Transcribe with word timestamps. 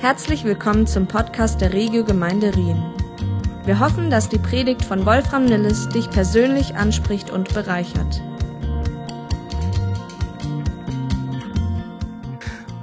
Herzlich 0.00 0.44
willkommen 0.44 0.86
zum 0.86 1.08
Podcast 1.08 1.60
der 1.60 1.72
Regio 1.72 2.04
Gemeinde 2.04 2.54
Rien. 2.54 2.80
Wir 3.64 3.80
hoffen, 3.80 4.10
dass 4.10 4.28
die 4.28 4.38
Predigt 4.38 4.84
von 4.84 5.04
Wolfram 5.04 5.44
Nilles 5.44 5.88
dich 5.88 6.08
persönlich 6.08 6.76
anspricht 6.76 7.30
und 7.30 7.52
bereichert. 7.52 8.22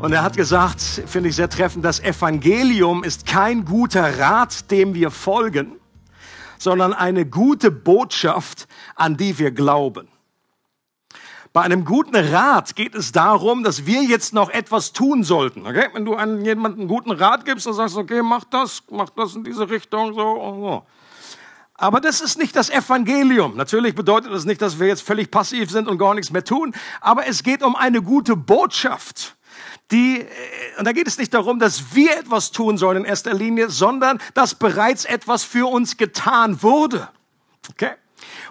Und 0.01 0.11
er 0.11 0.23
hat 0.23 0.35
gesagt, 0.35 0.81
finde 0.81 1.29
ich 1.29 1.37
sehr 1.37 1.49
treffend, 1.49 1.85
das 1.85 2.01
Evangelium 2.01 3.05
ist 3.05 3.25
kein 3.25 3.63
guter 3.63 4.19
Rat, 4.19 4.69
dem 4.69 4.93
wir 4.93 5.09
folgen, 5.09 5.79
sondern 6.57 6.91
eine 6.91 7.25
gute 7.25 7.71
Botschaft, 7.71 8.67
an 8.97 9.15
die 9.15 9.39
wir 9.39 9.51
glauben. 9.51 10.09
Bei 11.55 11.61
einem 11.61 11.85
guten 11.85 12.17
Rat 12.17 12.75
geht 12.75 12.95
es 12.95 13.13
darum, 13.13 13.63
dass 13.63 13.85
wir 13.85 14.03
jetzt 14.03 14.33
noch 14.33 14.49
etwas 14.49 14.91
tun 14.91 15.23
sollten. 15.23 15.65
Okay? 15.65 15.87
Wenn 15.93 16.03
du 16.03 16.13
an 16.13 16.43
jemanden 16.43 16.81
einen 16.81 16.89
guten 16.89 17.11
Rat 17.11 17.45
gibst 17.45 17.65
und 17.65 17.75
sagst, 17.75 17.95
okay, 17.95 18.21
mach 18.21 18.43
das, 18.43 18.83
mach 18.91 19.09
das 19.11 19.35
in 19.35 19.45
diese 19.45 19.69
Richtung, 19.69 20.13
so 20.13 20.31
und 20.31 20.59
so. 20.59 20.85
Aber 21.75 22.01
das 22.01 22.19
ist 22.19 22.37
nicht 22.37 22.57
das 22.57 22.69
Evangelium. 22.69 23.55
Natürlich 23.55 23.95
bedeutet 23.95 24.33
das 24.33 24.43
nicht, 24.43 24.61
dass 24.61 24.81
wir 24.81 24.87
jetzt 24.87 25.03
völlig 25.03 25.31
passiv 25.31 25.71
sind 25.71 25.87
und 25.87 25.97
gar 25.97 26.13
nichts 26.13 26.29
mehr 26.29 26.43
tun. 26.43 26.75
Aber 26.99 27.25
es 27.25 27.41
geht 27.41 27.63
um 27.63 27.77
eine 27.77 28.01
gute 28.01 28.35
Botschaft. 28.35 29.37
Die, 29.91 30.19
äh, 30.19 30.25
und 30.77 30.83
da 30.83 30.91
geht 30.91 31.07
es 31.07 31.17
nicht 31.17 31.33
darum, 31.33 31.59
dass 31.59 31.95
wir 31.95 32.17
etwas 32.17 32.51
tun 32.51 32.77
sollen 32.77 32.97
in 32.97 33.05
erster 33.05 33.33
Linie, 33.33 33.69
sondern 33.69 34.19
dass 34.33 34.55
bereits 34.55 35.05
etwas 35.05 35.45
für 35.45 35.71
uns 35.71 35.95
getan 35.95 36.61
wurde. 36.61 37.07
Okay? 37.69 37.91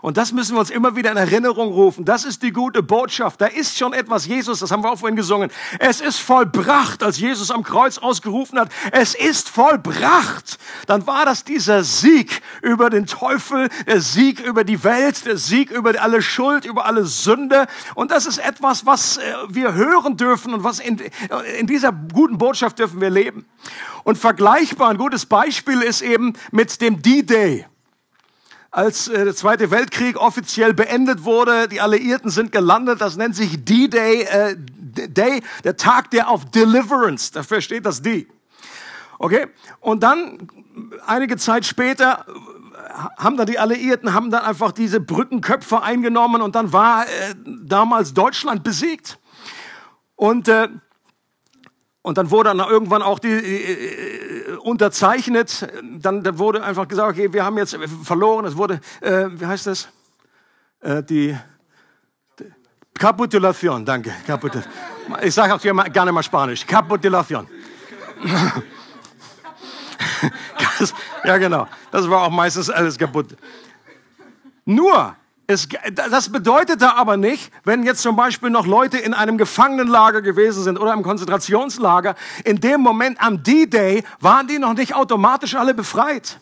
Und 0.05 0.19
das 0.19 0.33
müssen 0.33 0.55
wir 0.55 0.61
uns 0.61 0.69
immer 0.69 0.97
wieder 0.97 1.13
in 1.13 1.17
Erinnerung 1.17 1.73
rufen. 1.73 2.05
Das 2.05 2.27
ist 2.27 2.43
die 2.43 2.53
gute 2.53 2.83
Botschaft. 2.83 3.41
Da 3.41 3.47
ist 3.47 3.79
schon 3.79 3.95
etwas, 3.95 4.27
Jesus, 4.27 4.59
das 4.59 4.71
haben 4.71 4.83
wir 4.85 4.93
auch 4.93 4.99
vorhin 4.99 5.17
gesungen. 5.17 5.51
Es 5.79 6.03
ist 6.03 6.19
vollbracht, 6.19 7.03
als 7.03 7.19
Jesus 7.19 7.51
am 7.51 7.63
Kreuz 7.63 7.97
ausgerufen 7.97 8.59
hat. 8.59 8.69
Es 8.93 9.15
ist 9.15 9.49
vollbracht. 9.49 10.59
Dann 10.87 11.07
war 11.07 11.25
das 11.25 11.45
dieser 11.45 11.85
Sieg 11.85 12.43
über 12.61 12.91
den 12.91 13.07
Teufel, 13.07 13.71
der 13.87 14.03
Sieg 14.03 14.41
über 14.41 14.63
die 14.63 14.85
Welt, 14.85 15.25
der 15.25 15.39
Sieg 15.39 15.71
über 15.71 15.99
alle 15.99 16.21
Schuld, 16.21 16.67
über 16.67 16.85
alle 16.85 17.07
Sünde. 17.07 17.67
Und 17.95 18.11
das 18.11 18.27
ist 18.27 18.37
etwas, 18.37 18.85
was 18.85 19.17
äh, 19.17 19.23
wir 19.49 19.73
hören 19.73 20.19
dürfen 20.19 20.53
und 20.53 20.65
was 20.65 20.81
in, 20.81 21.01
in 21.59 21.67
dieser 21.67 21.93
guten 21.93 22.37
Botschaft 22.37 22.79
dürfen 22.79 23.01
wir 23.01 23.09
leben. 23.09 23.47
Und 24.03 24.19
vergleichbar, 24.19 24.91
ein 24.91 24.99
gutes 24.99 25.25
Beispiel 25.25 25.81
ist 25.81 26.03
eben 26.03 26.35
mit 26.51 26.83
dem 26.83 27.01
D-Day 27.01 27.65
als 28.75 29.07
äh, 29.07 29.25
der 29.25 29.35
Zweite 29.37 29.71
Weltkrieg 29.71 30.17
offiziell 30.17 30.75
beendet 30.75 31.25
wurde. 31.25 31.69
Die 31.69 31.81
Alliierten 31.81 32.31
sind 32.31 32.51
gelandet. 32.51 33.01
Das 33.01 33.17
nennt 33.17 33.37
sich 33.37 33.65
D-Day, 33.65 34.23
äh, 34.23 34.57
Day, 34.57 35.43
der 35.63 35.77
Tag 35.77 36.11
der 36.11 36.29
auf 36.29 36.45
Deliverance. 36.47 37.31
Dafür 37.33 37.61
steht 37.61 37.87
das 37.87 38.03
D. 38.03 38.27
Okay? 39.19 39.47
Und 39.81 40.03
dann, 40.03 40.49
einige 41.07 41.37
Zeit 41.37 41.65
später, 41.65 42.27
haben 43.17 43.37
dann 43.37 43.47
die 43.47 43.61
Alliierten, 43.61 44.13
haben 44.13 44.31
dann 44.31 44.43
einfach 44.43 44.73
diese 44.73 45.01
Brückenköpfe 45.01 45.83
eingenommen 45.83 46.43
und 46.43 46.57
dann 46.57 46.73
war 46.73 47.05
äh, 47.05 47.35
damals 47.65 48.13
Deutschland 48.13 48.65
besiegt. 48.65 49.19
Und 50.17 50.49
äh, 50.49 50.69
und 52.05 52.19
dann 52.19 52.31
wurde 52.31 52.55
dann 52.55 52.59
irgendwann 52.59 53.01
auch 53.01 53.19
die 53.19 53.33
äh, 53.33 54.57
unterzeichnet. 54.57 55.67
Dann, 55.83 56.23
dann 56.23 56.39
wurde 56.39 56.63
einfach 56.63 56.87
gesagt, 56.87 57.09
okay, 57.09 57.33
wir 57.33 57.47
haben 57.47 57.57
jetzt 57.57 57.75
verloren. 58.03 58.45
Es 58.45 58.59
wurde, 58.59 58.79
äh, 59.01 59.29
wie 59.31 59.47
heißt 59.47 59.67
das? 59.69 59.89
Äh, 60.81 61.03
die, 61.03 61.35
die 62.39 62.53
Capitulation, 62.93 63.87
danke. 63.87 64.13
Capitul 64.27 64.63
ich 65.23 65.35
sage 65.35 65.55
auch 65.55 65.61
gerne 65.61 66.13
mal 66.13 66.23
Spanisch. 66.23 66.67
Capitulation. 66.67 67.49
ja, 71.25 71.39
genau. 71.39 71.67
Das 71.91 72.09
war 72.09 72.25
auch 72.25 72.31
meistens 72.31 72.69
alles 72.69 72.99
kaputt. 72.99 73.35
Nur, 74.67 75.17
es, 75.47 75.69
das 75.95 76.31
bedeutete 76.31 76.95
aber 76.95 77.17
nicht, 77.17 77.53
wenn 77.65 77.83
jetzt 77.83 78.03
zum 78.03 78.17
Beispiel 78.17 78.51
noch 78.51 78.67
Leute 78.67 78.99
in 78.99 79.15
einem 79.15 79.39
Gefangenenlager 79.39 80.23
gewesen 80.23 80.63
sind 80.63 80.79
oder 80.79 80.93
im 80.93 81.03
Konzentrationslager, 81.03 82.15
in 82.45 82.61
dem 82.61 82.81
Moment 82.81 83.21
am 83.21 83.43
D-Day 83.43 84.05
waren 84.21 84.47
die 84.47 84.59
noch 84.59 84.75
nicht 84.75 84.95
automatisch 84.95 85.55
alle 85.55 85.75
befreit. 85.75 86.41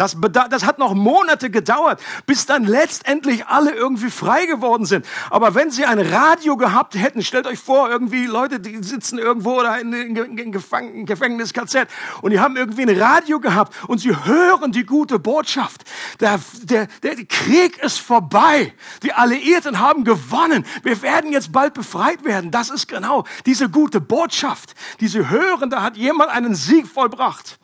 Das, 0.00 0.16
das 0.32 0.64
hat 0.64 0.78
noch 0.78 0.94
Monate 0.94 1.50
gedauert, 1.50 2.00
bis 2.24 2.46
dann 2.46 2.64
letztendlich 2.64 3.46
alle 3.48 3.72
irgendwie 3.72 4.08
frei 4.08 4.46
geworden 4.46 4.86
sind. 4.86 5.04
Aber 5.28 5.54
wenn 5.54 5.70
sie 5.70 5.84
ein 5.84 6.00
Radio 6.00 6.56
gehabt 6.56 6.94
hätten, 6.94 7.22
stellt 7.22 7.46
euch 7.46 7.58
vor, 7.58 7.90
irgendwie 7.90 8.24
Leute, 8.24 8.60
die 8.60 8.82
sitzen 8.82 9.18
irgendwo 9.18 9.60
oder 9.60 9.78
in, 9.78 9.92
in, 9.92 10.38
in 10.38 10.52
Gefäng 10.52 11.04
Gefängnis 11.04 11.52
KZ 11.52 11.86
und 12.22 12.30
die 12.30 12.40
haben 12.40 12.56
irgendwie 12.56 12.80
ein 12.80 12.98
Radio 12.98 13.40
gehabt 13.40 13.74
und 13.88 13.98
sie 13.98 14.16
hören 14.24 14.72
die 14.72 14.86
gute 14.86 15.18
Botschaft. 15.18 15.84
Der, 16.20 16.40
der, 16.62 16.88
der 17.02 17.16
Krieg 17.26 17.76
ist 17.82 18.00
vorbei. 18.00 18.72
Die 19.02 19.12
Alliierten 19.12 19.80
haben 19.80 20.04
gewonnen. 20.04 20.64
Wir 20.82 21.02
werden 21.02 21.30
jetzt 21.30 21.52
bald 21.52 21.74
befreit 21.74 22.24
werden. 22.24 22.50
Das 22.50 22.70
ist 22.70 22.88
genau 22.88 23.24
diese 23.44 23.68
gute 23.68 24.00
Botschaft, 24.00 24.74
die 25.00 25.08
sie 25.08 25.28
hören. 25.28 25.68
Da 25.68 25.82
hat 25.82 25.98
jemand 25.98 26.30
einen 26.30 26.54
Sieg 26.54 26.86
vollbracht. 26.88 27.59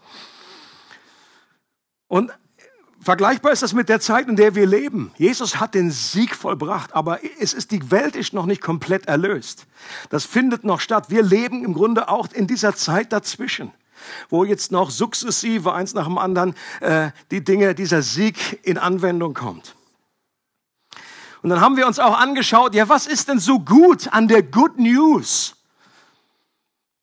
Und 2.09 2.33
vergleichbar 3.01 3.53
ist 3.53 3.63
das 3.63 3.73
mit 3.73 3.89
der 3.89 4.01
Zeit, 4.01 4.29
in 4.29 4.37
der 4.37 4.55
wir 4.55 4.67
leben. 4.67 5.13
Jesus 5.17 5.61
hat 5.61 5.75
den 5.75 5.91
Sieg 5.91 6.35
vollbracht, 6.35 6.95
aber 6.95 7.21
es 7.41 7.53
ist, 7.53 7.71
die 7.71 7.91
Welt 7.91 8.17
ist 8.17 8.33
noch 8.33 8.47
nicht 8.47 8.61
komplett 8.61 9.07
erlöst. 9.07 9.67
Das 10.11 10.25
findet 10.25 10.65
noch 10.65 10.81
statt. 10.81 11.07
Wir 11.09 11.23
leben 11.23 11.65
im 11.65 11.75
Grunde 11.75 12.09
auch 12.09 12.29
in 12.33 12.47
dieser 12.47 12.75
Zeit 12.75 13.13
dazwischen 13.13 13.73
wo 14.29 14.45
jetzt 14.45 14.73
noch 14.73 14.91
sukzessive 14.91 15.73
eins 15.73 15.95
nach 15.95 16.05
dem 16.05 16.19
anderen 16.19 16.55
äh, 16.81 17.11
die 17.31 17.43
Dinge, 17.43 17.75
dieser 17.75 18.03
Sieg 18.03 18.61
in 18.63 18.79
Anwendung 18.79 19.35
kommt. 19.35 19.75
Und 21.43 21.51
dann 21.51 21.61
haben 21.61 21.77
wir 21.77 21.87
uns 21.87 21.99
auch 21.99 22.19
angeschaut, 22.19 22.75
ja, 22.75 22.89
was 22.89 23.07
ist 23.07 23.29
denn 23.29 23.39
so 23.39 23.61
gut 23.61 24.13
an 24.13 24.27
der 24.29 24.43
Good 24.43 24.79
News? 24.79 25.56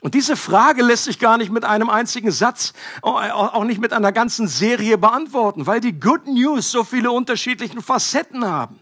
Und 0.03 0.15
diese 0.15 0.35
Frage 0.35 0.83
lässt 0.83 1.05
sich 1.05 1.17
gar 1.17 1.37
nicht 1.37 1.49
mit 1.49 1.63
einem 1.63 1.89
einzigen 1.89 2.29
Satz, 2.29 2.73
auch 3.01 3.63
nicht 3.63 3.79
mit 3.79 3.93
einer 3.93 4.11
ganzen 4.11 4.49
Serie 4.49 4.97
beantworten, 4.97 5.65
weil 5.65 5.79
die 5.79 5.97
Good 5.97 6.27
News 6.27 6.71
so 6.71 6.83
viele 6.83 7.09
unterschiedliche 7.09 7.81
Facetten 7.81 8.45
haben. 8.45 8.81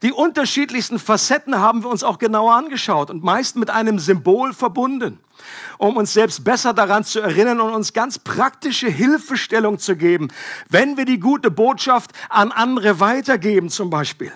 Die 0.00 0.12
unterschiedlichsten 0.12 0.98
Facetten 0.98 1.58
haben 1.58 1.84
wir 1.84 1.90
uns 1.90 2.02
auch 2.02 2.16
genauer 2.16 2.54
angeschaut 2.54 3.10
und 3.10 3.22
meist 3.22 3.56
mit 3.56 3.68
einem 3.68 3.98
Symbol 3.98 4.54
verbunden, 4.54 5.20
um 5.76 5.98
uns 5.98 6.14
selbst 6.14 6.42
besser 6.42 6.72
daran 6.72 7.04
zu 7.04 7.20
erinnern 7.20 7.60
und 7.60 7.74
uns 7.74 7.92
ganz 7.92 8.18
praktische 8.18 8.88
Hilfestellung 8.88 9.78
zu 9.78 9.94
geben, 9.94 10.28
wenn 10.70 10.96
wir 10.96 11.04
die 11.04 11.20
gute 11.20 11.50
Botschaft 11.50 12.12
an 12.30 12.50
andere 12.50 12.98
weitergeben 12.98 13.68
zum 13.68 13.90
Beispiel. 13.90 14.32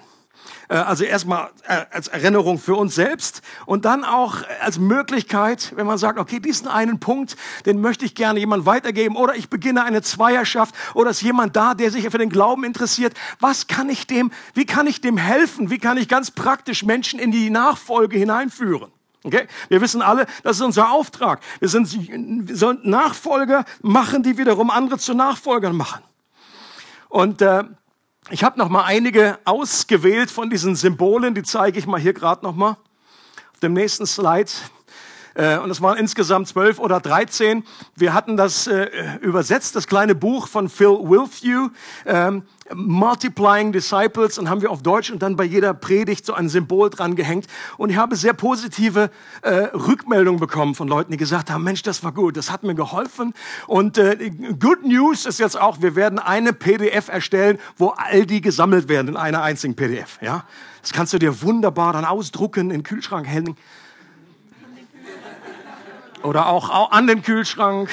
Äh, 0.68 0.76
also 0.76 1.04
erstmal 1.04 1.50
äh, 1.66 1.84
als 1.90 2.08
Erinnerung 2.08 2.58
für 2.58 2.74
uns 2.76 2.94
selbst 2.94 3.42
und 3.66 3.84
dann 3.84 4.04
auch 4.04 4.36
als 4.60 4.78
Möglichkeit, 4.78 5.72
wenn 5.76 5.86
man 5.86 5.98
sagt, 5.98 6.18
okay, 6.18 6.40
diesen 6.40 6.68
einen 6.68 7.00
Punkt, 7.00 7.36
den 7.66 7.80
möchte 7.80 8.04
ich 8.04 8.14
gerne 8.14 8.40
jemand 8.40 8.66
weitergeben 8.66 9.16
oder 9.16 9.34
ich 9.34 9.48
beginne 9.48 9.84
eine 9.84 10.02
Zweierschaft 10.02 10.74
oder 10.94 11.10
ist 11.10 11.22
jemand 11.22 11.56
da, 11.56 11.74
der 11.74 11.90
sich 11.90 12.08
für 12.08 12.18
den 12.18 12.30
Glauben 12.30 12.64
interessiert. 12.64 13.14
Was 13.40 13.66
kann 13.66 13.88
ich 13.88 14.06
dem, 14.06 14.30
wie 14.54 14.66
kann 14.66 14.86
ich 14.86 15.00
dem 15.00 15.16
helfen? 15.16 15.70
Wie 15.70 15.78
kann 15.78 15.96
ich 15.96 16.08
ganz 16.08 16.30
praktisch 16.30 16.84
Menschen 16.84 17.18
in 17.18 17.30
die 17.30 17.50
Nachfolge 17.50 18.18
hineinführen? 18.18 18.90
Okay? 19.24 19.46
Wir 19.68 19.80
wissen 19.80 20.02
alle, 20.02 20.26
das 20.42 20.56
ist 20.56 20.62
unser 20.62 20.90
Auftrag. 20.90 21.40
Wir, 21.58 21.68
sind, 21.68 22.48
wir 22.48 22.56
sollen 22.56 22.80
Nachfolger 22.82 23.64
machen, 23.80 24.22
die 24.22 24.36
wiederum 24.36 24.70
andere 24.70 24.98
zu 24.98 25.14
Nachfolgern 25.14 25.74
machen. 25.74 26.02
Und 27.08 27.40
äh, 27.40 27.64
ich 28.30 28.42
habe 28.42 28.58
noch 28.58 28.68
mal 28.68 28.84
einige 28.84 29.38
ausgewählt 29.44 30.30
von 30.30 30.48
diesen 30.48 30.76
Symbolen, 30.76 31.34
die 31.34 31.42
zeige 31.42 31.78
ich 31.78 31.86
mal 31.86 32.00
hier 32.00 32.14
gerade 32.14 32.44
noch 32.44 32.54
mal 32.54 32.76
auf 33.52 33.60
dem 33.60 33.74
nächsten 33.74 34.06
Slide. 34.06 34.50
Äh, 35.34 35.58
und 35.58 35.70
es 35.70 35.82
waren 35.82 35.98
insgesamt 35.98 36.48
zwölf 36.48 36.78
oder 36.78 37.00
dreizehn. 37.00 37.64
Wir 37.96 38.14
hatten 38.14 38.36
das 38.36 38.66
äh, 38.66 38.88
übersetzt, 39.20 39.76
das 39.76 39.86
kleine 39.86 40.14
Buch 40.14 40.48
von 40.48 40.68
Phil 40.68 40.88
Wilfew, 40.88 41.70
ähm, 42.06 42.42
Multiplying 42.72 43.72
Disciples, 43.72 44.38
und 44.38 44.48
haben 44.48 44.62
wir 44.62 44.70
auf 44.70 44.82
Deutsch 44.82 45.10
und 45.10 45.22
dann 45.22 45.36
bei 45.36 45.44
jeder 45.44 45.74
Predigt 45.74 46.24
so 46.24 46.32
ein 46.32 46.48
Symbol 46.48 46.88
dran 46.88 47.14
gehängt. 47.16 47.46
Und 47.76 47.90
ich 47.90 47.96
habe 47.96 48.16
sehr 48.16 48.32
positive 48.32 49.10
äh, 49.42 49.50
Rückmeldungen 49.74 50.40
bekommen 50.40 50.74
von 50.74 50.88
Leuten, 50.88 51.12
die 51.12 51.18
gesagt 51.18 51.50
haben, 51.50 51.64
Mensch, 51.64 51.82
das 51.82 52.04
war 52.04 52.12
gut, 52.12 52.36
das 52.36 52.50
hat 52.50 52.62
mir 52.62 52.74
geholfen. 52.74 53.34
Und 53.66 53.98
äh, 53.98 54.30
Good 54.30 54.84
News 54.84 55.26
ist 55.26 55.40
jetzt 55.40 55.60
auch, 55.60 55.82
wir 55.82 55.96
werden 55.96 56.18
eine 56.18 56.52
PDF 56.52 57.08
erstellen, 57.08 57.58
wo 57.76 57.88
all 57.88 58.24
die 58.24 58.40
gesammelt 58.40 58.88
werden 58.88 59.08
in 59.08 59.16
einer 59.16 59.42
einzigen 59.42 59.74
PDF. 59.74 60.18
Ja, 60.22 60.44
Das 60.80 60.92
kannst 60.92 61.12
du 61.12 61.18
dir 61.18 61.42
wunderbar 61.42 61.92
dann 61.92 62.04
ausdrucken, 62.04 62.60
in 62.60 62.68
den 62.70 62.82
Kühlschrank 62.82 63.26
hängen 63.26 63.56
oder 66.24 66.46
auch 66.46 66.90
an 66.90 67.06
den 67.06 67.22
Kühlschrank. 67.22 67.90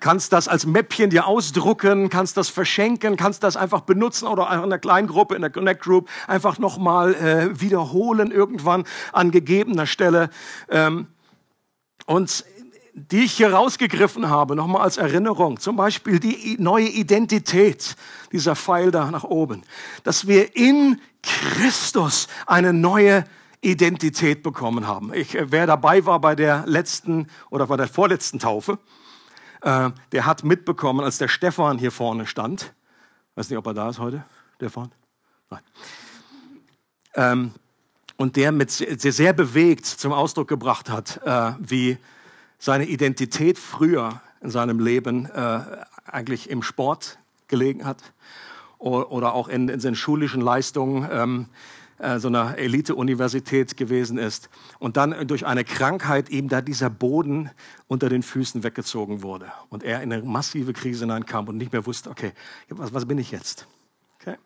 Kannst 0.00 0.32
das 0.32 0.46
als 0.46 0.64
Mäppchen 0.64 1.10
dir 1.10 1.26
ausdrucken, 1.26 2.08
kannst 2.08 2.36
das 2.36 2.48
verschenken, 2.48 3.16
kannst 3.16 3.42
das 3.42 3.56
einfach 3.56 3.80
benutzen 3.80 4.28
oder 4.28 4.44
in 4.52 4.60
einer 4.60 4.78
kleinen 4.78 5.08
Gruppe, 5.08 5.34
in 5.34 5.40
der 5.40 5.50
Connect 5.50 5.82
Group 5.82 6.08
einfach 6.28 6.58
nochmal 6.58 7.14
äh, 7.14 7.60
wiederholen 7.60 8.30
irgendwann 8.30 8.84
an 9.12 9.32
gegebener 9.32 9.86
Stelle. 9.86 10.30
Ähm, 10.70 11.08
und 12.06 12.44
die 12.94 13.24
ich 13.24 13.32
hier 13.32 13.52
rausgegriffen 13.52 14.28
habe, 14.28 14.54
nochmal 14.54 14.82
als 14.82 14.98
Erinnerung, 14.98 15.58
zum 15.58 15.76
Beispiel 15.76 16.20
die 16.20 16.56
neue 16.60 16.88
Identität, 16.88 17.96
dieser 18.32 18.56
Pfeil 18.56 18.90
da 18.90 19.10
nach 19.10 19.24
oben, 19.24 19.62
dass 20.04 20.26
wir 20.26 20.56
in 20.56 21.00
Christus 21.22 22.28
eine 22.46 22.72
neue 22.72 23.24
Identität 23.60 24.42
bekommen 24.42 24.86
haben. 24.86 25.12
Ich, 25.14 25.34
äh, 25.34 25.50
wer 25.50 25.66
dabei 25.66 26.04
war 26.06 26.20
bei 26.20 26.34
der 26.34 26.64
letzten 26.66 27.28
oder 27.50 27.66
bei 27.66 27.76
der 27.76 27.88
vorletzten 27.88 28.38
Taufe, 28.38 28.78
äh, 29.62 29.90
der 30.12 30.26
hat 30.26 30.44
mitbekommen, 30.44 31.04
als 31.04 31.18
der 31.18 31.28
Stefan 31.28 31.78
hier 31.78 31.92
vorne 31.92 32.26
stand. 32.26 32.74
Weiß 33.34 33.50
nicht, 33.50 33.58
ob 33.58 33.66
er 33.66 33.74
da 33.74 33.88
ist 33.88 33.98
heute, 33.98 34.24
Stefan? 34.56 34.92
Nein. 35.50 35.60
Ähm, 37.14 37.50
und 38.16 38.36
der 38.36 38.52
mit 38.52 38.70
sehr, 38.70 39.12
sehr 39.12 39.32
bewegt 39.32 39.86
zum 39.86 40.12
Ausdruck 40.12 40.48
gebracht 40.48 40.90
hat, 40.90 41.20
äh, 41.24 41.52
wie 41.60 41.98
seine 42.58 42.86
Identität 42.86 43.58
früher 43.58 44.20
in 44.40 44.50
seinem 44.50 44.80
Leben 44.80 45.26
äh, 45.26 45.60
eigentlich 46.04 46.50
im 46.50 46.62
Sport 46.62 47.18
gelegen 47.46 47.84
hat 47.84 48.12
oder 48.78 49.34
auch 49.34 49.48
in, 49.48 49.68
in 49.68 49.80
seinen 49.80 49.96
schulischen 49.96 50.40
Leistungen. 50.40 51.08
Ähm, 51.10 51.46
äh, 51.98 52.18
so 52.18 52.28
einer 52.28 52.58
Elite-Universität 52.58 53.76
gewesen 53.76 54.18
ist 54.18 54.50
und 54.78 54.96
dann 54.96 55.26
durch 55.26 55.46
eine 55.46 55.64
Krankheit 55.64 56.30
ihm 56.30 56.48
da 56.48 56.60
dieser 56.60 56.90
Boden 56.90 57.50
unter 57.86 58.08
den 58.08 58.22
Füßen 58.22 58.62
weggezogen 58.62 59.22
wurde 59.22 59.52
und 59.68 59.82
er 59.82 60.02
in 60.02 60.12
eine 60.12 60.22
massive 60.22 60.72
Krise 60.72 61.04
hineinkam 61.04 61.48
und 61.48 61.56
nicht 61.56 61.72
mehr 61.72 61.86
wusste, 61.86 62.10
okay, 62.10 62.32
was, 62.68 62.94
was 62.94 63.06
bin 63.06 63.18
ich 63.18 63.30
jetzt? 63.30 63.66
Okay? 64.20 64.36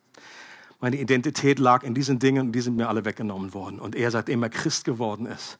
Meine 0.80 0.96
Identität 0.96 1.58
lag 1.58 1.82
in 1.82 1.94
diesen 1.94 2.18
Dingen 2.18 2.48
und 2.48 2.52
die 2.52 2.60
sind 2.60 2.76
mir 2.76 2.88
alle 2.88 3.04
weggenommen 3.04 3.54
worden. 3.54 3.78
Und 3.78 3.94
er, 3.94 4.10
seitdem 4.10 4.42
er 4.42 4.50
Christ 4.50 4.84
geworden 4.84 5.26
ist, 5.26 5.58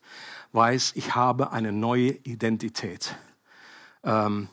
weiß, 0.52 0.92
ich 0.96 1.14
habe 1.14 1.52
eine 1.52 1.72
neue 1.72 2.10
Identität. 2.24 3.16
Ähm, 4.02 4.48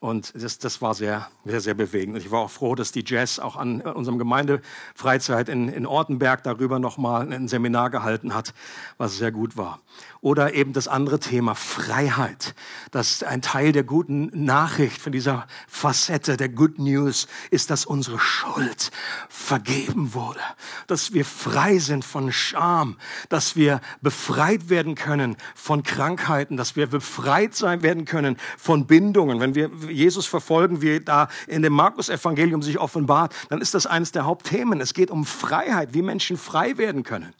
und 0.00 0.32
das, 0.40 0.58
das 0.58 0.80
war 0.80 0.94
sehr, 0.94 1.28
sehr, 1.44 1.60
sehr 1.60 1.74
bewegend. 1.74 2.14
Und 2.14 2.20
ich 2.24 2.30
war 2.30 2.40
auch 2.40 2.50
froh, 2.50 2.76
dass 2.76 2.92
die 2.92 3.02
Jazz 3.04 3.40
auch 3.40 3.56
an 3.56 3.80
unserem 3.80 4.16
Gemeindefreizeit 4.18 5.48
in, 5.48 5.68
in 5.68 5.86
Ortenberg 5.86 6.44
darüber 6.44 6.78
nochmal 6.78 7.32
ein 7.32 7.48
Seminar 7.48 7.90
gehalten 7.90 8.32
hat, 8.32 8.54
was 8.96 9.16
sehr 9.16 9.32
gut 9.32 9.56
war. 9.56 9.80
Oder 10.20 10.54
eben 10.54 10.72
das 10.72 10.86
andere 10.86 11.18
Thema 11.18 11.56
Freiheit. 11.56 12.54
Das 12.92 13.24
ein 13.24 13.42
Teil 13.42 13.72
der 13.72 13.82
guten 13.82 14.30
Nachricht 14.44 15.00
von 15.00 15.10
dieser 15.10 15.48
Facette 15.66 16.36
der 16.36 16.48
Good 16.48 16.78
News 16.78 17.26
ist, 17.50 17.70
dass 17.70 17.84
unsere 17.84 18.20
Schuld 18.20 18.92
vergeben 19.28 20.14
wurde, 20.14 20.40
dass 20.86 21.12
wir 21.12 21.24
frei 21.24 21.78
sind 21.78 22.04
von 22.04 22.30
Scham, 22.30 22.98
dass 23.30 23.56
wir 23.56 23.80
befreit 24.00 24.68
werden 24.68 24.94
können 24.94 25.36
von 25.56 25.82
Krankheiten, 25.82 26.56
dass 26.56 26.76
wir 26.76 26.86
befreit 26.86 27.56
sein 27.56 27.82
werden 27.82 28.04
können 28.04 28.36
von 28.56 28.86
Bindungen. 28.86 29.40
Wenn 29.40 29.56
wir 29.56 29.87
Jesus 29.90 30.26
verfolgen, 30.26 30.82
wie 30.82 31.00
da 31.00 31.28
in 31.46 31.62
dem 31.62 31.72
Markus-Evangelium 31.72 32.62
sich 32.62 32.78
offenbart, 32.78 33.34
dann 33.48 33.60
ist 33.60 33.74
das 33.74 33.86
eines 33.86 34.12
der 34.12 34.24
Hauptthemen. 34.24 34.80
Es 34.80 34.94
geht 34.94 35.10
um 35.10 35.24
Freiheit, 35.24 35.94
wie 35.94 36.02
Menschen 36.02 36.36
frei 36.36 36.78
werden 36.78 37.02
können. 37.02 37.34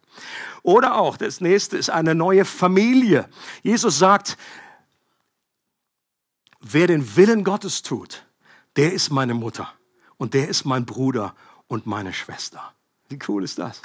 Oder 0.63 0.97
auch, 0.97 1.17
das 1.17 1.41
nächste 1.41 1.77
ist 1.77 1.91
eine 1.91 2.15
neue 2.15 2.45
Familie. 2.45 3.29
Jesus 3.63 3.99
sagt, 3.99 4.37
wer 6.61 6.87
den 6.87 7.17
Willen 7.17 7.45
Gottes 7.45 7.83
tut, 7.83 8.25
der 8.77 8.93
ist 8.93 9.11
meine 9.11 9.35
Mutter 9.35 9.73
und 10.17 10.35
der 10.35 10.49
ist 10.49 10.65
mein 10.65 10.85
Bruder 10.85 11.35
und 11.69 11.87
meine 11.87 12.13
Schwester. 12.13 12.73
Wie 13.09 13.19
cool 13.29 13.45
ist 13.45 13.59
das? 13.59 13.81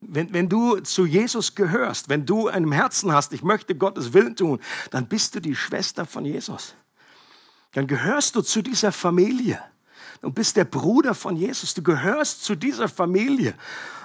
Wenn, 0.00 0.32
wenn 0.32 0.48
du 0.48 0.80
zu 0.80 1.06
Jesus 1.06 1.54
gehörst, 1.54 2.08
wenn 2.08 2.26
du 2.26 2.48
einem 2.48 2.72
Herzen 2.72 3.12
hast, 3.12 3.32
ich 3.32 3.42
möchte 3.42 3.76
Gottes 3.76 4.12
Willen 4.12 4.34
tun, 4.34 4.58
dann 4.90 5.06
bist 5.06 5.34
du 5.34 5.40
die 5.40 5.54
Schwester 5.54 6.06
von 6.06 6.24
Jesus. 6.24 6.74
Dann 7.72 7.86
gehörst 7.86 8.36
du 8.36 8.42
zu 8.42 8.62
dieser 8.62 8.92
Familie. 8.92 9.62
Du 10.20 10.30
bist 10.30 10.56
der 10.56 10.64
Bruder 10.64 11.14
von 11.14 11.36
Jesus. 11.36 11.74
Du 11.74 11.82
gehörst 11.82 12.44
zu 12.44 12.54
dieser 12.54 12.88
Familie. 12.88 13.54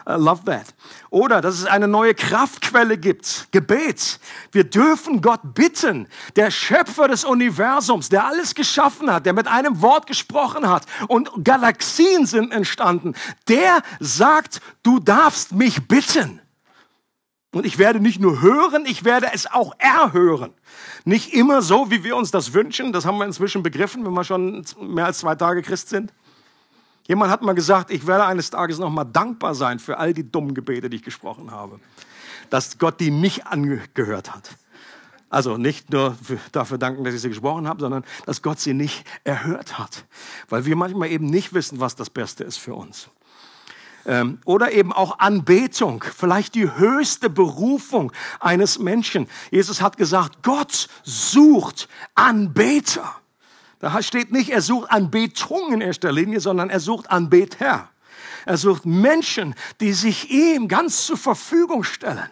I 0.10 0.14
love 0.14 0.46
that. 0.46 0.74
Oder 1.10 1.42
dass 1.42 1.56
es 1.60 1.66
eine 1.66 1.88
neue 1.88 2.16
Kraftquelle 2.16 2.98
gibt. 2.98 3.50
Gebet. 3.52 4.20
Wir 4.52 4.64
dürfen 4.64 5.22
Gott 5.22 5.42
bitten. 5.54 6.08
Der 6.36 6.50
Schöpfer 6.50 7.08
des 7.08 7.24
Universums, 7.24 8.10
der 8.10 8.26
alles 8.26 8.56
geschaffen 8.56 9.12
hat, 9.12 9.26
der 9.26 9.34
mit 9.34 9.48
einem 9.48 9.82
Wort 9.82 10.08
gesprochen 10.08 10.68
hat 10.68 10.86
und 11.08 11.30
Galaxien 11.44 12.26
sind 12.26 12.54
entstanden. 12.54 13.14
Der 13.48 13.82
sagt, 14.00 14.62
du 14.82 15.00
darfst 15.00 15.52
mich 15.52 15.88
bitten. 15.88 16.42
Und 17.54 17.66
ich 17.66 17.78
werde 17.78 18.00
nicht 18.00 18.20
nur 18.20 18.42
hören, 18.42 18.86
ich 18.86 19.06
werde 19.06 19.28
es 19.34 19.50
auch 19.50 19.74
erhören. 19.80 20.54
Nicht 21.06 21.34
immer 21.34 21.62
so, 21.62 21.90
wie 21.90 22.04
wir 22.04 22.18
uns 22.18 22.30
das 22.30 22.54
wünschen. 22.54 22.92
Das 22.92 23.06
haben 23.06 23.18
wir 23.18 23.26
inzwischen 23.26 23.64
begriffen, 23.64 24.06
wenn 24.06 24.14
wir 24.14 24.24
schon 24.24 24.66
mehr 24.82 25.06
als 25.06 25.20
zwei 25.20 25.36
Tage 25.36 25.62
Christ 25.62 25.90
sind. 25.90 26.14
Jemand 27.08 27.32
hat 27.32 27.42
mal 27.42 27.54
gesagt, 27.54 27.90
ich 27.90 28.06
werde 28.06 28.26
eines 28.26 28.50
Tages 28.50 28.80
nochmal 28.80 29.06
dankbar 29.06 29.56
sein 29.56 29.80
für 29.80 29.98
all 29.98 30.14
die 30.14 30.30
dummen 30.30 30.54
Gebete, 30.54 30.90
die 30.90 30.98
ich 30.98 31.04
gesprochen 31.04 31.52
habe. 31.52 31.80
Dass 32.50 32.78
Gott 32.78 33.00
die 33.00 33.12
nicht 33.12 33.48
angehört 33.48 34.36
hat. 34.36 34.58
Also 35.30 35.58
nicht 35.58 35.92
nur 35.92 36.18
dafür 36.52 36.78
danken, 36.78 37.04
dass 37.04 37.14
ich 37.14 37.22
sie 37.22 37.30
gesprochen 37.30 37.68
habe, 37.68 37.80
sondern 37.80 38.04
dass 38.26 38.42
Gott 38.42 38.60
sie 38.60 38.74
nicht 38.74 39.06
erhört 39.24 39.80
hat. 39.80 40.06
Weil 40.50 40.66
wir 40.66 40.76
manchmal 40.76 41.10
eben 41.10 41.26
nicht 41.26 41.54
wissen, 41.54 41.80
was 41.80 41.96
das 41.96 42.10
Beste 42.10 42.44
ist 42.44 42.58
für 42.58 42.74
uns. 42.74 43.10
Ähm, 44.08 44.40
oder 44.46 44.72
eben 44.72 44.94
auch 44.94 45.20
Anbetung, 45.20 46.02
vielleicht 46.02 46.56
die 46.56 46.74
höchste 46.74 47.30
Berufung 47.30 48.14
eines 48.40 48.80
Menschen. 48.80 49.28
Jesus 49.52 49.82
hat 49.82 49.98
gesagt, 49.98 50.44
Gott 50.44 50.88
sucht 51.04 51.90
Anbeter. 52.16 53.16
Da 53.80 54.02
steht 54.02 54.32
nicht, 54.32 54.50
er 54.50 54.62
sucht 54.62 54.90
Anbetung 54.90 55.74
in 55.74 55.82
erster 55.82 56.14
Linie, 56.14 56.40
sondern 56.40 56.70
er 56.70 56.80
sucht 56.80 57.12
Anbeter. 57.12 57.90
Er 58.46 58.56
sucht 58.56 58.86
Menschen, 58.86 59.56
die 59.82 59.92
sich 59.92 60.32
ihm 60.32 60.70
ganz 60.70 61.06
zur 61.06 61.18
Verfügung 61.18 61.84
stellen. 61.84 62.30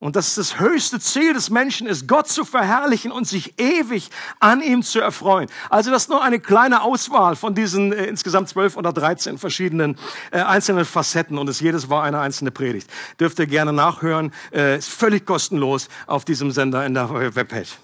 Und 0.00 0.16
dass 0.16 0.34
das 0.34 0.58
höchste 0.58 0.98
Ziel 0.98 1.34
des 1.34 1.50
Menschen 1.50 1.86
ist, 1.86 2.08
Gott 2.08 2.26
zu 2.26 2.46
verherrlichen 2.46 3.12
und 3.12 3.28
sich 3.28 3.60
ewig 3.60 4.08
an 4.40 4.62
ihm 4.62 4.82
zu 4.82 4.98
erfreuen. 4.98 5.50
Also 5.68 5.90
das 5.90 6.04
ist 6.04 6.08
nur 6.08 6.22
eine 6.22 6.40
kleine 6.40 6.80
Auswahl 6.80 7.36
von 7.36 7.54
diesen 7.54 7.92
äh, 7.92 8.06
insgesamt 8.06 8.48
zwölf 8.48 8.78
oder 8.78 8.94
dreizehn 8.94 9.36
verschiedenen 9.36 9.98
äh, 10.30 10.40
einzelnen 10.40 10.86
Facetten 10.86 11.36
und 11.36 11.50
es 11.50 11.60
jedes 11.60 11.90
war 11.90 12.02
eine 12.02 12.18
einzelne 12.18 12.50
Predigt. 12.50 12.90
Dürft 13.20 13.38
ihr 13.40 13.46
gerne 13.46 13.74
nachhören, 13.74 14.32
äh, 14.54 14.78
ist 14.78 14.88
völlig 14.88 15.26
kostenlos 15.26 15.88
auf 16.06 16.24
diesem 16.24 16.50
Sender 16.50 16.86
in 16.86 16.94
der 16.94 17.10
Webpage. 17.36 17.76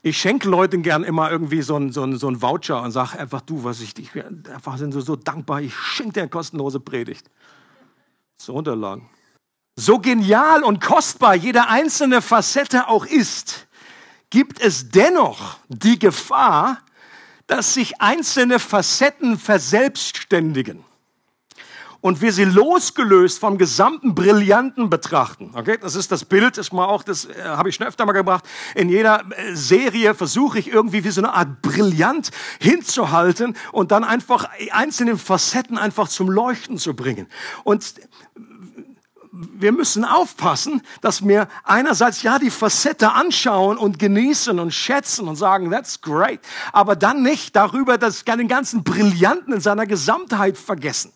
Ich 0.00 0.16
schenke 0.16 0.48
Leuten 0.48 0.82
gern 0.82 1.04
immer 1.04 1.30
irgendwie 1.30 1.60
so 1.60 1.76
einen 1.76 1.92
so 1.92 2.02
ein, 2.02 2.16
so 2.16 2.28
ein 2.28 2.40
Voucher 2.40 2.80
und 2.80 2.92
sage 2.92 3.18
einfach, 3.18 3.42
du, 3.42 3.62
was 3.62 3.82
ich 3.82 3.92
dich 3.92 4.10
einfach 4.50 4.78
sind 4.78 4.92
so, 4.92 5.02
so 5.02 5.16
dankbar, 5.16 5.60
ich 5.60 5.74
schenke 5.74 6.14
dir 6.14 6.20
eine 6.22 6.30
kostenlose 6.30 6.80
Predigt. 6.80 7.30
So 8.38 8.54
Unterlagen 8.54 9.06
so 9.76 9.98
genial 9.98 10.62
und 10.62 10.80
kostbar 10.80 11.34
jede 11.34 11.68
einzelne 11.68 12.22
Facette 12.22 12.88
auch 12.88 13.06
ist, 13.06 13.66
gibt 14.30 14.60
es 14.60 14.90
dennoch 14.90 15.58
die 15.68 15.98
Gefahr, 15.98 16.78
dass 17.46 17.74
sich 17.74 18.00
einzelne 18.00 18.58
Facetten 18.58 19.38
verselbstständigen 19.38 20.84
und 22.04 22.20
wir 22.20 22.34
sie 22.34 22.44
losgelöst 22.44 23.38
vom 23.38 23.56
gesamten 23.56 24.14
Brillanten 24.14 24.90
betrachten. 24.90 25.52
Okay, 25.54 25.78
das 25.80 25.94
ist 25.94 26.12
das 26.12 26.26
Bild, 26.26 26.58
ist 26.58 26.70
mal 26.70 26.84
auch, 26.84 27.02
das 27.02 27.24
äh, 27.24 27.42
habe 27.44 27.70
ich 27.70 27.76
schon 27.76 27.86
öfter 27.86 28.04
mal 28.04 28.12
gebracht. 28.12 28.44
In 28.74 28.90
jeder 28.90 29.24
äh, 29.30 29.54
Serie 29.54 30.14
versuche 30.14 30.58
ich 30.58 30.68
irgendwie 30.68 31.02
wie 31.04 31.10
so 31.10 31.22
eine 31.22 31.32
Art 31.32 31.62
Brillant 31.62 32.30
hinzuhalten 32.60 33.56
und 33.72 33.90
dann 33.90 34.04
einfach 34.04 34.50
einzelne 34.70 35.16
Facetten 35.16 35.78
einfach 35.78 36.08
zum 36.08 36.28
Leuchten 36.28 36.76
zu 36.76 36.94
bringen. 36.94 37.26
Und 37.64 37.94
wir 39.34 39.72
müssen 39.72 40.04
aufpassen, 40.04 40.82
dass 41.00 41.26
wir 41.26 41.48
einerseits 41.64 42.22
ja 42.22 42.38
die 42.38 42.50
Facette 42.50 43.12
anschauen 43.12 43.78
und 43.78 43.98
genießen 43.98 44.58
und 44.60 44.72
schätzen 44.72 45.26
und 45.26 45.36
sagen, 45.36 45.70
that's 45.70 46.00
great, 46.00 46.40
aber 46.72 46.94
dann 46.94 47.22
nicht 47.22 47.56
darüber, 47.56 47.98
dass 47.98 48.24
den 48.24 48.48
ganzen 48.48 48.84
Brillanten 48.84 49.52
in 49.52 49.60
seiner 49.60 49.86
Gesamtheit 49.86 50.56
vergessen. 50.56 51.12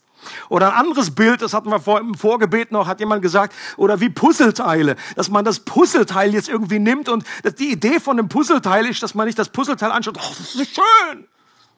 Oder 0.49 0.73
ein 0.73 0.87
anderes 0.87 1.13
Bild, 1.13 1.43
das 1.43 1.55
hatten 1.55 1.71
wir 1.71 1.79
vor, 1.79 2.01
im 2.01 2.15
Vorgebet 2.15 2.73
noch, 2.73 2.89
hat 2.89 2.99
jemand 2.99 3.23
gesagt, 3.23 3.55
oder 3.77 4.01
wie 4.01 4.09
Puzzleteile, 4.09 4.97
dass 5.15 5.31
man 5.31 5.45
das 5.45 5.61
Puzzleteil 5.61 6.35
jetzt 6.35 6.49
irgendwie 6.49 6.81
nimmt 6.81 7.09
und 7.09 7.25
die 7.59 7.71
Idee 7.71 8.01
von 8.01 8.19
einem 8.19 8.29
Puzzleteil 8.29 8.87
ist, 8.87 9.03
dass 9.03 9.15
man 9.15 9.27
nicht 9.27 9.39
das 9.39 9.49
Puzzleteil 9.49 9.93
anschaut, 9.93 10.19
oh, 10.19 10.35
das 10.37 10.55
ist 10.57 10.75
schön, 10.75 11.29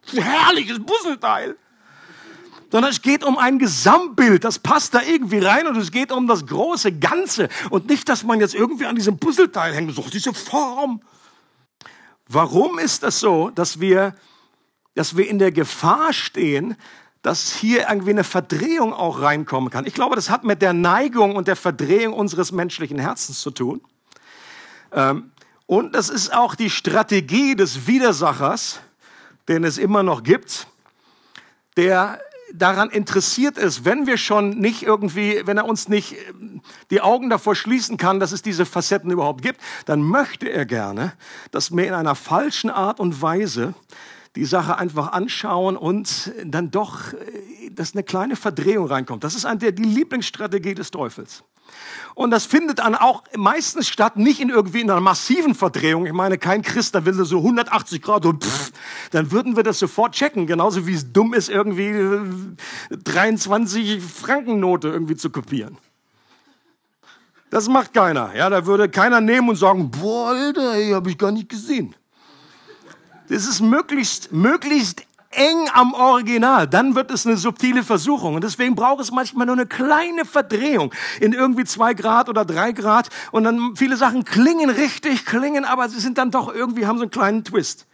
das 0.02 0.14
ist 0.14 0.18
ein 0.18 0.24
herrliches 0.24 0.80
Puzzleteil 0.84 1.56
sondern 2.70 2.90
es 2.90 3.02
geht 3.02 3.24
um 3.24 3.36
ein 3.36 3.58
Gesamtbild, 3.58 4.44
das 4.44 4.58
passt 4.58 4.94
da 4.94 5.02
irgendwie 5.02 5.38
rein 5.38 5.66
und 5.66 5.76
es 5.76 5.90
geht 5.90 6.12
um 6.12 6.26
das 6.26 6.46
große 6.46 6.92
Ganze 6.92 7.48
und 7.70 7.88
nicht, 7.88 8.08
dass 8.08 8.22
man 8.22 8.40
jetzt 8.40 8.54
irgendwie 8.54 8.86
an 8.86 8.94
diesem 8.94 9.18
Puzzleteil 9.18 9.74
hängt, 9.74 9.94
so 9.94 10.02
diese 10.02 10.32
Form. 10.32 11.02
Warum 12.28 12.78
ist 12.78 13.02
das 13.02 13.18
so, 13.18 13.50
dass 13.50 13.80
wir, 13.80 14.14
dass 14.94 15.16
wir 15.16 15.28
in 15.28 15.38
der 15.40 15.50
Gefahr 15.50 16.12
stehen, 16.12 16.76
dass 17.22 17.52
hier 17.52 17.88
irgendwie 17.88 18.10
eine 18.10 18.24
Verdrehung 18.24 18.94
auch 18.94 19.20
reinkommen 19.20 19.70
kann? 19.70 19.84
Ich 19.84 19.94
glaube, 19.94 20.14
das 20.14 20.30
hat 20.30 20.44
mit 20.44 20.62
der 20.62 20.72
Neigung 20.72 21.34
und 21.34 21.48
der 21.48 21.56
Verdrehung 21.56 22.14
unseres 22.14 22.52
menschlichen 22.52 22.98
Herzens 22.98 23.40
zu 23.40 23.50
tun. 23.50 23.80
Ähm, 24.92 25.32
und 25.66 25.94
das 25.94 26.08
ist 26.08 26.32
auch 26.32 26.54
die 26.54 26.70
Strategie 26.70 27.56
des 27.56 27.86
Widersachers, 27.86 28.80
den 29.48 29.64
es 29.64 29.78
immer 29.78 30.02
noch 30.02 30.22
gibt, 30.22 30.66
der 31.76 32.20
daran 32.52 32.90
interessiert 32.90 33.58
ist, 33.58 33.84
wenn 33.84 34.06
wir 34.06 34.16
schon 34.16 34.58
nicht 34.58 34.82
irgendwie, 34.82 35.42
wenn 35.44 35.56
er 35.56 35.66
uns 35.66 35.88
nicht 35.88 36.16
ähm, 36.30 36.60
die 36.90 37.00
Augen 37.00 37.30
davor 37.30 37.54
schließen 37.54 37.96
kann, 37.96 38.20
dass 38.20 38.32
es 38.32 38.42
diese 38.42 38.66
Facetten 38.66 39.10
überhaupt 39.10 39.42
gibt, 39.42 39.60
dann 39.86 40.02
möchte 40.02 40.48
er 40.48 40.66
gerne, 40.66 41.12
dass 41.50 41.74
wir 41.74 41.86
in 41.86 41.94
einer 41.94 42.14
falschen 42.14 42.70
Art 42.70 43.00
und 43.00 43.20
Weise 43.22 43.74
die 44.36 44.44
Sache 44.44 44.78
einfach 44.78 45.12
anschauen 45.12 45.76
und 45.76 46.32
dann 46.44 46.70
doch, 46.70 47.12
äh, 47.12 47.70
dass 47.70 47.94
eine 47.94 48.02
kleine 48.02 48.36
Verdrehung 48.36 48.86
reinkommt. 48.86 49.24
Das 49.24 49.34
ist 49.34 49.44
eine 49.44 49.72
die 49.72 49.82
Lieblingsstrategie 49.82 50.74
des 50.74 50.90
Teufels. 50.90 51.44
Und 52.14 52.30
das 52.30 52.46
findet 52.46 52.80
dann 52.80 52.94
auch 52.94 53.22
meistens 53.36 53.88
statt, 53.88 54.16
nicht 54.16 54.40
in 54.40 54.48
irgendwie 54.48 54.80
in 54.80 54.90
einer 54.90 55.00
massiven 55.00 55.54
Verdrehung. 55.54 56.06
Ich 56.06 56.12
meine, 56.12 56.38
kein 56.38 56.62
Christ, 56.62 56.94
da 56.94 57.04
will 57.04 57.14
so 57.14 57.38
180 57.38 58.02
Grad 58.02 58.26
und 58.26 58.44
pff, 58.44 58.72
dann 59.10 59.30
würden 59.30 59.56
wir 59.56 59.62
das 59.62 59.78
sofort 59.78 60.14
checken. 60.14 60.46
Genauso 60.46 60.86
wie 60.86 60.94
es 60.94 61.12
dumm 61.12 61.34
ist, 61.34 61.48
irgendwie 61.48 61.92
23 62.90 63.88
äh, 63.88 64.00
Frankennote 64.00 64.88
irgendwie 64.88 65.16
zu 65.16 65.30
kopieren. 65.30 65.78
Das 67.50 67.68
macht 67.68 67.92
keiner. 67.92 68.34
Ja, 68.34 68.48
da 68.48 68.64
würde 68.64 68.88
keiner 68.88 69.20
nehmen 69.20 69.48
und 69.48 69.56
sagen, 69.56 69.90
boah, 69.90 70.30
Alter, 70.30 70.74
ey, 70.74 70.90
hab 70.92 71.06
ich 71.06 71.18
gar 71.18 71.32
nicht 71.32 71.48
gesehen. 71.48 71.94
Das 73.28 73.46
ist 73.46 73.60
möglichst, 73.60 74.32
möglichst 74.32 75.04
eng 75.30 75.68
am 75.72 75.94
Original, 75.94 76.66
dann 76.66 76.94
wird 76.94 77.10
es 77.10 77.26
eine 77.26 77.36
subtile 77.36 77.84
Versuchung. 77.84 78.34
Und 78.34 78.44
deswegen 78.44 78.74
braucht 78.74 79.00
es 79.00 79.10
manchmal 79.10 79.46
nur 79.46 79.54
eine 79.54 79.66
kleine 79.66 80.24
Verdrehung 80.24 80.92
in 81.20 81.32
irgendwie 81.32 81.64
zwei 81.64 81.94
Grad 81.94 82.28
oder 82.28 82.44
drei 82.44 82.72
Grad. 82.72 83.08
Und 83.30 83.44
dann 83.44 83.76
viele 83.76 83.96
Sachen 83.96 84.24
klingen 84.24 84.70
richtig, 84.70 85.24
klingen, 85.24 85.64
aber 85.64 85.88
sie 85.88 86.00
sind 86.00 86.18
dann 86.18 86.30
doch 86.30 86.52
irgendwie, 86.52 86.86
haben 86.86 86.98
so 86.98 87.04
einen 87.04 87.10
kleinen 87.10 87.44
Twist. 87.44 87.86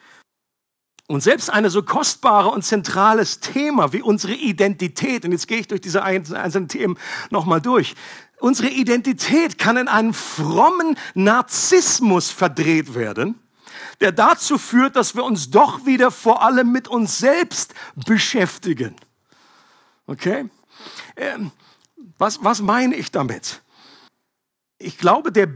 Und 1.08 1.22
selbst 1.22 1.50
eine 1.50 1.70
so 1.70 1.82
kostbare 1.82 2.48
und 2.48 2.64
zentrales 2.64 3.38
Thema 3.38 3.92
wie 3.92 4.02
unsere 4.02 4.34
Identität, 4.34 5.24
und 5.24 5.30
jetzt 5.30 5.46
gehe 5.46 5.58
ich 5.58 5.68
durch 5.68 5.80
diese 5.80 6.02
einzelnen 6.02 6.68
Themen 6.68 6.98
nochmal 7.30 7.60
durch, 7.60 7.94
unsere 8.40 8.68
Identität 8.68 9.56
kann 9.56 9.76
in 9.76 9.86
einen 9.86 10.12
frommen 10.14 10.98
Narzissmus 11.14 12.30
verdreht 12.30 12.94
werden 12.94 13.38
der 14.00 14.12
dazu 14.12 14.58
führt, 14.58 14.96
dass 14.96 15.14
wir 15.14 15.24
uns 15.24 15.50
doch 15.50 15.86
wieder 15.86 16.10
vor 16.10 16.42
allem 16.42 16.72
mit 16.72 16.88
uns 16.88 17.18
selbst 17.18 17.74
beschäftigen. 18.06 18.96
Okay? 20.06 20.48
Ähm, 21.16 21.50
was, 22.18 22.42
was 22.44 22.60
meine 22.60 22.94
ich 22.94 23.10
damit? 23.10 23.62
Ich 24.78 24.98
glaube, 24.98 25.32
der, 25.32 25.48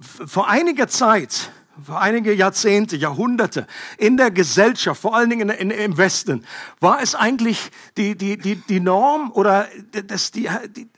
vor 0.00 0.48
einiger 0.48 0.88
Zeit, 0.88 1.50
vor 1.82 2.00
einige 2.00 2.32
Jahrzehnte, 2.32 2.96
Jahrhunderte 2.96 3.66
in 3.98 4.16
der 4.16 4.30
Gesellschaft, 4.30 5.00
vor 5.00 5.14
allen 5.14 5.30
Dingen 5.30 5.50
in, 5.50 5.70
in, 5.70 5.78
im 5.78 5.96
Westen, 5.96 6.46
war 6.80 7.00
es 7.02 7.14
eigentlich 7.14 7.70
die, 7.96 8.16
die, 8.16 8.36
die, 8.36 8.56
die 8.56 8.80
Norm 8.80 9.32
oder 9.32 9.68
das, 10.06 10.30
die, 10.30 10.48
die, 10.68 10.88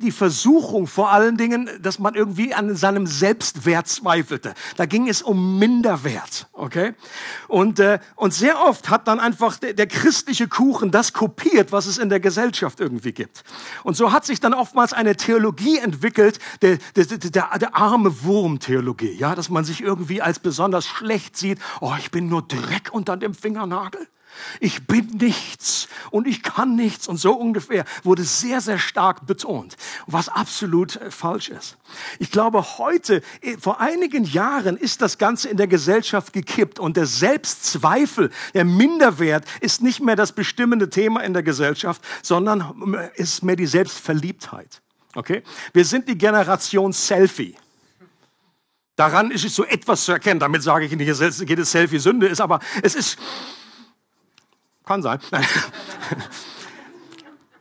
die 0.00 0.10
Versuchung 0.10 0.86
vor 0.86 1.10
allen 1.10 1.36
Dingen, 1.36 1.70
dass 1.80 1.98
man 1.98 2.14
irgendwie 2.14 2.54
an 2.54 2.74
seinem 2.74 3.06
Selbstwert 3.06 3.86
zweifelte. 3.88 4.54
Da 4.76 4.86
ging 4.86 5.08
es 5.08 5.22
um 5.22 5.58
Minderwert, 5.58 6.48
okay? 6.52 6.94
Und, 7.48 7.78
äh, 7.78 7.98
und 8.16 8.34
sehr 8.34 8.60
oft 8.60 8.90
hat 8.90 9.06
dann 9.06 9.20
einfach 9.20 9.58
der, 9.58 9.74
der 9.74 9.86
christliche 9.86 10.48
Kuchen 10.48 10.90
das 10.90 11.12
kopiert, 11.12 11.72
was 11.72 11.86
es 11.86 11.98
in 11.98 12.08
der 12.08 12.20
Gesellschaft 12.20 12.80
irgendwie 12.80 13.12
gibt. 13.12 13.44
Und 13.84 13.96
so 13.96 14.12
hat 14.12 14.24
sich 14.24 14.40
dann 14.40 14.54
oftmals 14.54 14.92
eine 14.92 15.16
Theologie 15.16 15.78
entwickelt, 15.78 16.38
der, 16.62 16.78
der, 16.96 17.04
der, 17.04 17.58
der 17.58 17.76
arme 17.76 18.22
Wurm-Theologie, 18.24 19.12
ja, 19.12 19.34
dass 19.34 19.50
man 19.50 19.64
sich 19.64 19.82
irgendwie 19.82 20.22
als 20.22 20.38
besonders 20.38 20.86
schlecht 20.86 21.36
sieht. 21.36 21.58
Oh, 21.80 21.94
ich 21.98 22.10
bin 22.10 22.28
nur 22.28 22.42
Dreck 22.42 22.90
unter 22.92 23.16
dem 23.16 23.34
Fingernagel. 23.34 24.08
Ich 24.60 24.86
bin 24.86 25.06
nichts 25.18 25.88
und 26.10 26.26
ich 26.26 26.42
kann 26.42 26.76
nichts 26.76 27.08
und 27.08 27.16
so 27.16 27.34
ungefähr 27.34 27.84
wurde 28.02 28.22
sehr, 28.24 28.60
sehr 28.60 28.78
stark 28.78 29.26
betont, 29.26 29.76
was 30.06 30.28
absolut 30.28 30.96
äh, 30.96 31.10
falsch 31.10 31.48
ist. 31.48 31.76
Ich 32.18 32.30
glaube, 32.30 32.78
heute, 32.78 33.22
äh, 33.40 33.56
vor 33.58 33.80
einigen 33.80 34.24
Jahren 34.24 34.76
ist 34.76 35.02
das 35.02 35.18
Ganze 35.18 35.48
in 35.48 35.56
der 35.56 35.66
Gesellschaft 35.66 36.32
gekippt 36.32 36.78
und 36.78 36.96
der 36.96 37.06
Selbstzweifel, 37.06 38.30
der 38.54 38.64
Minderwert 38.64 39.44
ist 39.60 39.82
nicht 39.82 40.00
mehr 40.00 40.16
das 40.16 40.32
bestimmende 40.32 40.90
Thema 40.90 41.20
in 41.20 41.32
der 41.32 41.42
Gesellschaft, 41.42 42.02
sondern 42.22 42.94
äh, 42.94 43.20
ist 43.20 43.42
mehr 43.42 43.56
die 43.56 43.66
Selbstverliebtheit. 43.66 44.80
Okay? 45.14 45.42
Wir 45.72 45.84
sind 45.84 46.08
die 46.08 46.16
Generation 46.16 46.92
Selfie. 46.92 47.56
Daran 48.96 49.30
ist 49.30 49.44
es 49.44 49.54
so 49.54 49.64
etwas 49.64 50.04
zu 50.04 50.12
erkennen. 50.12 50.40
Damit 50.40 50.62
sage 50.62 50.84
ich 50.84 50.92
nicht, 50.92 51.08
jedes 51.48 51.70
Selfie 51.70 51.98
Sünde 51.98 52.26
ist, 52.26 52.40
aber 52.40 52.60
es 52.82 52.94
ist, 52.94 53.18
kann 54.90 55.02
sein. 55.02 55.20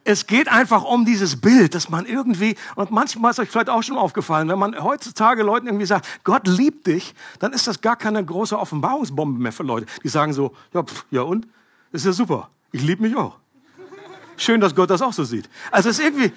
Es 0.04 0.26
geht 0.26 0.48
einfach 0.48 0.84
um 0.84 1.06
dieses 1.06 1.40
Bild, 1.40 1.76
dass 1.76 1.90
man 1.90 2.08
irgendwie, 2.08 2.56
und 2.76 2.90
manchmal 2.90 3.30
ist 3.30 3.40
euch 3.40 3.50
vielleicht 3.50 3.70
auch 3.70 3.84
schon 3.84 3.98
aufgefallen, 3.98 4.50
wenn 4.50 4.58
man 4.58 4.84
heutzutage 4.84 5.44
Leuten 5.44 5.68
irgendwie 5.68 5.86
sagt, 5.86 6.08
Gott 6.24 6.48
liebt 6.48 6.88
dich, 6.88 7.14
dann 7.38 7.54
ist 7.54 7.68
das 7.68 7.82
gar 7.82 7.96
keine 7.96 8.26
große 8.26 8.58
Offenbarungsbombe 8.58 9.40
mehr 9.40 9.52
für 9.52 9.62
Leute. 9.62 9.86
Die 10.04 10.08
sagen 10.08 10.34
so, 10.34 10.56
ja, 10.74 10.82
pff, 10.82 11.06
ja 11.12 11.22
und? 11.22 11.46
ist 11.92 12.06
ja 12.06 12.12
super. 12.12 12.50
Ich 12.72 12.82
liebe 12.82 13.04
mich 13.04 13.16
auch. 13.16 13.36
Schön, 14.36 14.60
dass 14.60 14.74
Gott 14.74 14.90
das 14.90 15.04
auch 15.04 15.14
so 15.14 15.24
sieht. 15.24 15.48
Also 15.70 15.90
es 15.90 16.00
ist 16.00 16.06
irgendwie, 16.06 16.32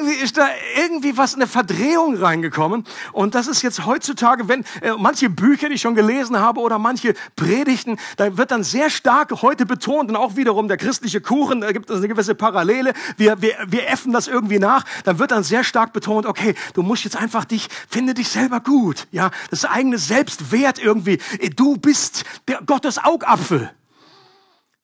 irgendwie 0.00 0.22
ist 0.22 0.36
da 0.36 0.48
irgendwie 0.76 1.16
was, 1.16 1.34
eine 1.34 1.46
Verdrehung 1.46 2.16
reingekommen. 2.16 2.84
Und 3.12 3.34
das 3.34 3.46
ist 3.46 3.62
jetzt 3.62 3.84
heutzutage, 3.86 4.48
wenn 4.48 4.64
äh, 4.80 4.92
manche 4.98 5.28
Bücher, 5.28 5.68
die 5.68 5.74
ich 5.74 5.80
schon 5.80 5.94
gelesen 5.94 6.38
habe, 6.38 6.60
oder 6.60 6.78
manche 6.78 7.14
Predigten, 7.36 7.98
da 8.16 8.36
wird 8.36 8.50
dann 8.50 8.64
sehr 8.64 8.90
stark 8.90 9.30
heute 9.42 9.66
betont 9.66 10.08
und 10.08 10.16
auch 10.16 10.36
wiederum 10.36 10.68
der 10.68 10.76
christliche 10.76 11.20
Kuchen, 11.20 11.60
da 11.60 11.72
gibt 11.72 11.90
es 11.90 11.98
eine 11.98 12.08
gewisse 12.08 12.34
Parallele. 12.34 12.92
Wir, 13.16 13.40
wir, 13.42 13.54
wir 13.66 13.88
äffen 13.88 14.12
das 14.12 14.28
irgendwie 14.28 14.58
nach. 14.58 14.84
Dann 15.04 15.18
wird 15.18 15.30
dann 15.30 15.44
sehr 15.44 15.64
stark 15.64 15.92
betont, 15.92 16.26
okay, 16.26 16.54
du 16.74 16.82
musst 16.82 17.04
jetzt 17.04 17.16
einfach 17.16 17.44
dich, 17.44 17.68
finde 17.88 18.14
dich 18.14 18.28
selber 18.28 18.60
gut. 18.60 19.06
Ja, 19.10 19.30
das 19.50 19.64
eigene 19.64 19.98
Selbstwert 19.98 20.78
irgendwie. 20.78 21.18
Du 21.56 21.76
bist 21.76 22.24
der 22.48 22.62
Gottes 22.64 22.98
Augapfel. 22.98 23.70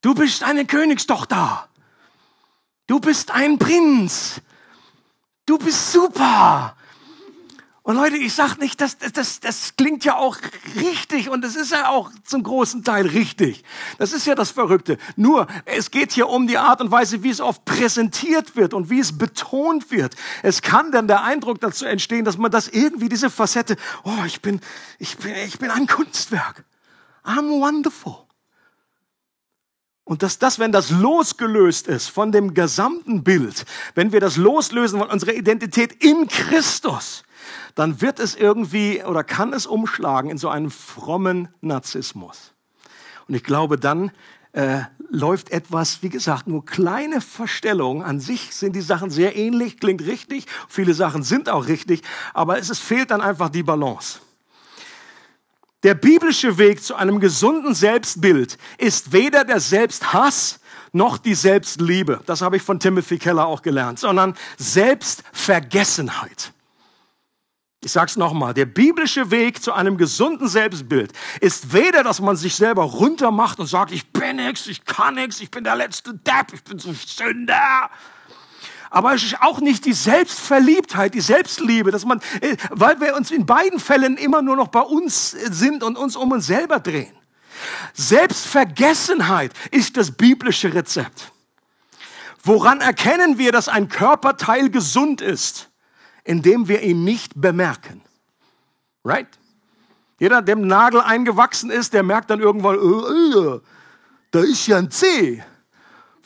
Du 0.03 0.15
bist 0.15 0.43
eine 0.45 0.67
Königstochter. 0.67 1.69
Du 2.87 3.01
bist 3.01 3.33
ein 3.33 3.59
Prinz. 3.59 4.41
Du 5.47 5.59
bist 5.59 5.93
super. 5.93 6.77
Und 7.87 7.95
Leute, 7.95 8.17
ich 8.17 8.35
sag 8.35 8.57
nicht, 8.57 8.81
das, 8.81 8.99
das, 8.99 9.39
das 9.39 9.77
klingt 9.77 10.05
ja 10.05 10.17
auch 10.17 10.39
richtig 10.75 11.31
und 11.31 11.45
es 11.45 11.55
ist 11.55 11.71
ja 11.71 11.89
auch 11.89 12.11
zum 12.25 12.43
großen 12.43 12.83
Teil 12.83 13.07
richtig. 13.07 13.63
Das 13.99 14.13
ist 14.13 14.27
ja 14.27 14.35
das 14.35 14.51
Verrückte. 14.51 14.99
Nur, 15.15 15.47
es 15.67 15.93
geht 15.93 16.11
hier 16.11 16.29
um 16.29 16.49
die 16.49 16.59
Art 16.59 16.81
und 16.81 16.91
Weise, 16.91 17.23
wie 17.23 17.31
es 17.31 17.41
oft 17.41 17.65
präsentiert 17.65 18.57
wird 18.57 18.75
und 18.75 18.91
wie 18.91 18.99
es 18.99 19.17
betont 19.17 19.93
wird. 19.93 20.17
Es 20.43 20.63
kann 20.63 20.91
dann 20.91 21.07
der 21.07 21.23
Eindruck 21.23 21.61
dazu 21.61 21.85
entstehen, 21.85 22.25
dass 22.25 22.39
man 22.39 22.51
das 22.51 22.67
irgendwie, 22.67 23.09
diese 23.09 23.31
Facette, 23.31 23.77
oh, 24.03 24.25
ich 24.27 24.43
bin, 24.43 24.61
ich 24.99 25.17
bin, 25.19 25.37
ich 25.47 25.61
bin 25.61 25.71
ein 25.71 25.87
Kunstwerk. 25.87 26.65
I'm 27.25 27.61
wonderful. 27.61 28.26
Und 30.07 30.23
dass 30.23 30.39
das, 30.39 30.61
wenn 30.61 30.71
das 30.71 30.91
losgelöst 30.91 31.89
ist 31.89 32.09
von 32.11 32.31
dem 32.31 32.55
gesamten 32.55 33.25
Bild, 33.25 33.67
wenn 33.97 34.13
wir 34.13 34.21
das 34.21 34.37
loslösen 34.37 35.01
von 35.01 35.11
unserer 35.11 35.35
Identität 35.35 35.93
in 36.03 36.29
Christus, 36.29 37.25
dann 37.75 38.01
wird 38.01 38.21
es 38.21 38.37
irgendwie 38.37 39.03
oder 39.03 39.25
kann 39.25 39.53
es 39.53 39.67
umschlagen 39.67 40.31
in 40.31 40.39
so 40.39 40.49
einen 40.49 40.71
frommen 40.71 41.49
Narzissmus. 41.61 42.53
Und 43.27 43.35
ich 43.35 43.43
glaube, 43.43 43.79
dann 43.79 44.13
äh, 44.53 44.83
läuft 45.11 45.51
etwas, 45.51 46.05
wie 46.05 46.09
gesagt, 46.09 46.47
nur 46.47 46.65
kleine 46.65 47.21
Verstellungen. 47.21 48.03
An 48.03 48.21
sich 48.21 48.55
sind 48.55 48.77
die 48.77 48.83
Sachen 48.83 49.11
sehr 49.11 49.35
ähnlich, 49.35 49.81
klingt 49.81 50.03
richtig, 50.03 50.47
viele 50.69 50.95
Sachen 50.95 51.25
sind 51.25 51.49
auch 51.49 51.67
richtig, 51.67 52.03
aber 52.33 52.59
es, 52.61 52.71
es 52.71 52.79
fehlt 52.79 53.11
dann 53.11 53.21
einfach 53.21 53.49
die 53.49 53.65
Balance. 53.65 54.21
Der 55.87 55.95
biblische 55.95 56.59
Weg 56.59 56.83
zu 56.83 56.97
einem 56.97 57.21
gesunden 57.21 57.73
Selbstbild 57.73 58.59
ist 58.77 59.13
weder 59.13 59.45
der 59.45 59.61
Selbsthass 59.61 60.59
noch 60.91 61.17
die 61.17 61.37
Selbstliebe. 61.37 62.21
Das 62.27 62.43
habe 62.43 62.57
ich 62.57 62.63
von 62.63 62.81
Timothy 62.81 63.19
Keller 63.19 63.47
auch 63.47 63.63
gelernt, 63.63 64.01
sondern 64.01 64.35
Selbstvergessenheit. 64.59 66.53
Ich 67.85 67.93
sage 67.93 68.11
es 68.11 68.17
nochmal, 68.17 68.53
der 68.53 68.67
biblische 68.67 69.31
Weg 69.31 69.63
zu 69.63 69.75
einem 69.75 69.97
gesunden 69.97 70.49
Selbstbild 70.49 71.13
ist 71.41 71.73
weder, 71.73 72.03
dass 72.03 72.21
man 72.21 72.35
sich 72.35 72.57
selber 72.57 72.83
runtermacht 72.83 73.61
und 73.61 73.69
sagt, 73.69 73.93
ich 73.93 74.13
bin 74.13 74.39
nichts, 74.39 74.67
ich 74.67 74.87
kann 74.87 75.15
nichts, 75.15 75.41
ich 75.41 75.53
bin 75.53 75.63
der 75.63 75.77
letzte 75.77 76.15
Depp, 76.15 76.53
ich 76.53 76.65
bin 76.65 76.81
so 76.81 76.93
Sünder, 76.95 77.91
aber 78.97 79.13
es 79.13 79.25
ist 79.25 79.43
auch 79.43 79.61
nicht 79.61 79.85
die 79.85 79.93
Selbstverliebtheit, 79.93 81.13
die 81.13 81.21
Selbstliebe, 81.21 81.91
dass 81.91 82.07
man, 82.07 82.23
äh, 82.41 82.57
weil 82.71 82.99
wir 82.99 83.15
uns 83.15 83.31
in 83.31 83.45
beiden 83.45 83.79
Fällen 83.79 84.17
immer 84.17 84.41
nur 84.41 84.57
noch 84.57 84.69
bei 84.69 84.81
uns 84.81 85.33
sind 85.33 85.83
und 85.83 85.99
uns 85.99 86.17
um 86.17 86.33
uns 86.33 86.47
selber 86.47 86.81
drehen. 86.81 87.15
Selbstvergessenheit 87.93 89.53
ist 89.71 89.99
das 89.99 90.13
biblische 90.13 90.73
Rezept. 90.73 91.31
Woran 92.43 92.81
erkennen 92.81 93.37
wir, 93.37 93.53
dass 93.53 93.69
ein 93.69 93.91
Körperteil 93.91 94.71
gesund 94.71 95.21
ist? 95.21 95.69
Indem 96.25 96.67
wir 96.67 96.81
ihn 96.81 97.05
nicht 97.05 97.39
bemerken. 97.39 98.01
Right? 99.05 99.29
Jeder, 100.19 100.41
dem 100.41 100.67
Nagel 100.67 101.03
eingewachsen 101.03 101.71
ist, 101.71 101.93
der 101.93 102.03
merkt 102.03 102.31
dann 102.31 102.41
irgendwann, 102.41 102.77
äh, 102.77 103.57
äh, 103.57 103.61
da 104.31 104.41
ist 104.41 104.67
ja 104.67 104.79
ein 104.79 104.91
C. 104.91 105.45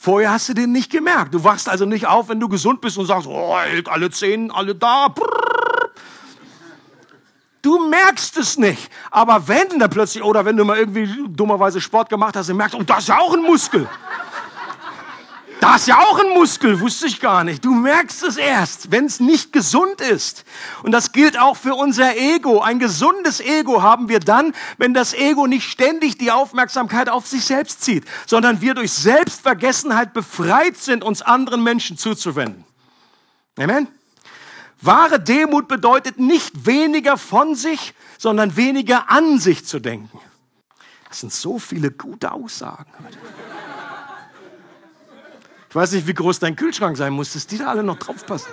Vorher 0.03 0.31
hast 0.31 0.49
du 0.49 0.55
den 0.55 0.71
nicht 0.71 0.91
gemerkt. 0.91 1.31
Du 1.31 1.43
wachst 1.43 1.69
also 1.69 1.85
nicht 1.85 2.07
auf, 2.07 2.27
wenn 2.27 2.39
du 2.39 2.49
gesund 2.49 2.81
bist 2.81 2.97
und 2.97 3.05
sagst, 3.05 3.27
oh, 3.27 3.53
alle 3.85 4.09
Zehen, 4.09 4.49
alle 4.49 4.73
da. 4.73 5.13
Du 7.61 7.87
merkst 7.87 8.35
es 8.37 8.57
nicht. 8.57 8.89
Aber 9.11 9.47
wenn 9.47 9.77
dann 9.77 9.91
plötzlich, 9.91 10.23
oder 10.23 10.43
wenn 10.43 10.57
du 10.57 10.65
mal 10.65 10.79
irgendwie 10.79 11.07
dummerweise 11.29 11.79
Sport 11.79 12.09
gemacht 12.09 12.35
hast, 12.35 12.49
dann 12.49 12.57
merkst 12.57 12.73
du, 12.73 12.79
oh, 12.79 12.83
das 12.83 13.01
ist 13.01 13.09
ja 13.09 13.19
auch 13.19 13.31
ein 13.31 13.43
Muskel. 13.43 13.87
Das 15.61 15.81
ist 15.81 15.87
ja 15.89 15.99
auch 15.99 16.19
ein 16.19 16.29
Muskel, 16.29 16.79
wusste 16.79 17.05
ich 17.05 17.19
gar 17.19 17.43
nicht. 17.43 17.63
Du 17.63 17.71
merkst 17.71 18.23
es 18.23 18.35
erst, 18.35 18.89
wenn 18.91 19.05
es 19.05 19.19
nicht 19.19 19.53
gesund 19.53 20.01
ist. 20.01 20.43
Und 20.81 20.91
das 20.91 21.11
gilt 21.11 21.39
auch 21.39 21.55
für 21.55 21.75
unser 21.75 22.17
Ego. 22.17 22.61
Ein 22.61 22.79
gesundes 22.79 23.39
Ego 23.39 23.83
haben 23.83 24.09
wir 24.09 24.19
dann, 24.19 24.55
wenn 24.79 24.95
das 24.95 25.13
Ego 25.13 25.45
nicht 25.45 25.69
ständig 25.69 26.17
die 26.17 26.31
Aufmerksamkeit 26.31 27.09
auf 27.09 27.27
sich 27.27 27.45
selbst 27.45 27.83
zieht, 27.83 28.05
sondern 28.25 28.61
wir 28.61 28.73
durch 28.73 28.91
Selbstvergessenheit 28.91 30.13
befreit 30.15 30.77
sind, 30.77 31.03
uns 31.03 31.21
anderen 31.21 31.63
Menschen 31.63 31.95
zuzuwenden. 31.95 32.65
Amen. 33.59 33.87
Wahre 34.81 35.19
Demut 35.19 35.67
bedeutet 35.67 36.17
nicht 36.19 36.65
weniger 36.65 37.19
von 37.19 37.53
sich, 37.53 37.93
sondern 38.17 38.55
weniger 38.55 39.11
an 39.11 39.37
sich 39.37 39.63
zu 39.67 39.79
denken. 39.79 40.19
Das 41.07 41.19
sind 41.19 41.31
so 41.31 41.59
viele 41.59 41.91
gute 41.91 42.31
Aussagen. 42.31 42.91
Ich 45.71 45.75
weiß 45.75 45.93
nicht, 45.93 46.05
wie 46.05 46.13
groß 46.13 46.39
dein 46.39 46.57
Kühlschrank 46.57 46.97
sein 46.97 47.13
muss, 47.13 47.31
dass 47.31 47.47
die 47.47 47.57
da 47.57 47.67
alle 47.67 47.81
noch 47.81 47.97
draufpassen. 47.97 48.51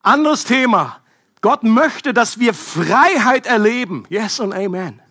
Anderes 0.00 0.44
Thema. 0.44 1.00
Gott 1.42 1.64
möchte, 1.64 2.14
dass 2.14 2.38
wir 2.38 2.54
Freiheit 2.54 3.44
erleben. 3.44 4.06
Yes 4.08 4.40
und 4.40 4.54
Amen. 4.54 5.02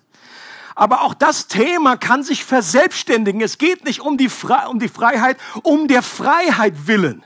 Aber 0.74 1.04
auch 1.04 1.14
das 1.14 1.46
Thema 1.46 1.98
kann 1.98 2.24
sich 2.24 2.44
verselbstständigen. 2.44 3.42
Es 3.42 3.60
geht 3.60 3.86
nicht 3.86 4.00
um 4.00 4.18
die, 4.18 4.28
Fre 4.28 4.70
um 4.70 4.80
die 4.80 4.88
Freiheit, 4.88 5.38
um 5.62 5.88
der 5.88 6.02
Freiheit 6.02 6.88
willen. 6.88 7.24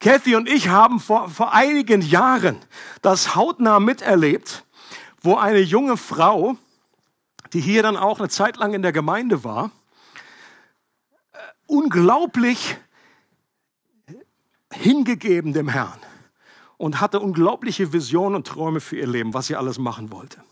Kathy 0.00 0.34
und 0.34 0.48
ich 0.48 0.70
haben 0.70 0.98
vor, 0.98 1.28
vor 1.28 1.52
einigen 1.52 2.00
Jahren 2.00 2.56
das 3.02 3.34
hautnah 3.34 3.80
miterlebt, 3.80 4.64
wo 5.20 5.36
eine 5.36 5.60
junge 5.60 5.98
Frau, 5.98 6.56
die 7.52 7.60
hier 7.60 7.82
dann 7.82 7.98
auch 7.98 8.18
eine 8.18 8.30
Zeit 8.30 8.56
lang 8.56 8.72
in 8.72 8.80
der 8.80 8.92
Gemeinde 8.92 9.44
war, 9.44 9.72
unglaublich 11.66 12.76
hingegeben 14.72 15.52
dem 15.52 15.68
Herrn 15.68 15.98
und 16.76 17.00
hatte 17.00 17.20
unglaubliche 17.20 17.92
Visionen 17.92 18.36
und 18.36 18.46
Träume 18.46 18.80
für 18.80 18.96
ihr 18.96 19.06
Leben, 19.06 19.34
was 19.34 19.46
sie 19.46 19.56
alles 19.56 19.78
machen 19.78 20.12
wollte. 20.12 20.42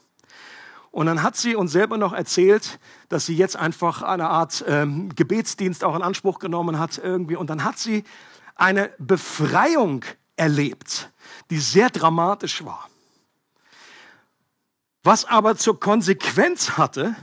Und 0.91 1.07
dann 1.07 1.23
hat 1.23 1.37
sie 1.37 1.57
uns 1.57 1.73
selber 1.73 1.99
noch 1.99 2.13
erzählt, 2.13 2.79
dass 3.09 3.27
sie 3.27 3.35
jetzt 3.35 3.57
einfach 3.57 4.03
eine 4.03 4.31
Art 4.31 4.65
ähm, 4.69 5.13
Gebetsdienst 5.15 5.83
auch 5.83 5.97
in 5.97 6.03
Anspruch 6.03 6.39
genommen 6.39 6.79
hat 6.79 6.99
irgendwie. 6.99 7.35
Und 7.35 7.51
dann 7.51 7.65
hat 7.65 7.79
sie 7.79 8.05
eine 8.55 8.93
Befreiung 8.99 10.05
erlebt, 10.37 11.11
die 11.51 11.59
sehr 11.59 11.91
dramatisch 11.91 12.65
war. 12.65 12.89
Was 15.03 15.25
aber 15.25 15.57
zur 15.57 15.81
Konsequenz 15.81 16.79
hatte, 16.79 17.17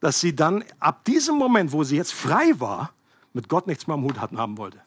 dass 0.00 0.20
sie 0.20 0.34
dann 0.34 0.64
ab 0.80 1.04
diesem 1.04 1.36
Moment, 1.36 1.70
wo 1.70 1.84
sie 1.84 1.96
jetzt 1.96 2.12
frei 2.12 2.58
war, 2.58 2.92
mit 3.36 3.48
Gott 3.48 3.66
nichts 3.66 3.86
mehr 3.86 3.94
am 3.94 4.02
Hut 4.02 4.18
hatten, 4.18 4.38
haben 4.38 4.56
wollte. 4.56 4.80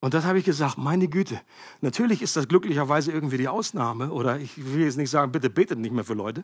Und 0.00 0.14
das 0.14 0.24
habe 0.24 0.38
ich 0.38 0.44
gesagt, 0.44 0.78
meine 0.78 1.08
Güte, 1.08 1.40
natürlich 1.80 2.22
ist 2.22 2.36
das 2.36 2.48
glücklicherweise 2.48 3.12
irgendwie 3.12 3.36
die 3.36 3.48
Ausnahme, 3.48 4.10
oder 4.10 4.38
ich 4.38 4.72
will 4.72 4.84
jetzt 4.84 4.96
nicht 4.96 5.10
sagen, 5.10 5.30
bitte 5.30 5.50
betet 5.50 5.78
nicht 5.78 5.92
mehr 5.92 6.04
für 6.04 6.14
Leute, 6.14 6.42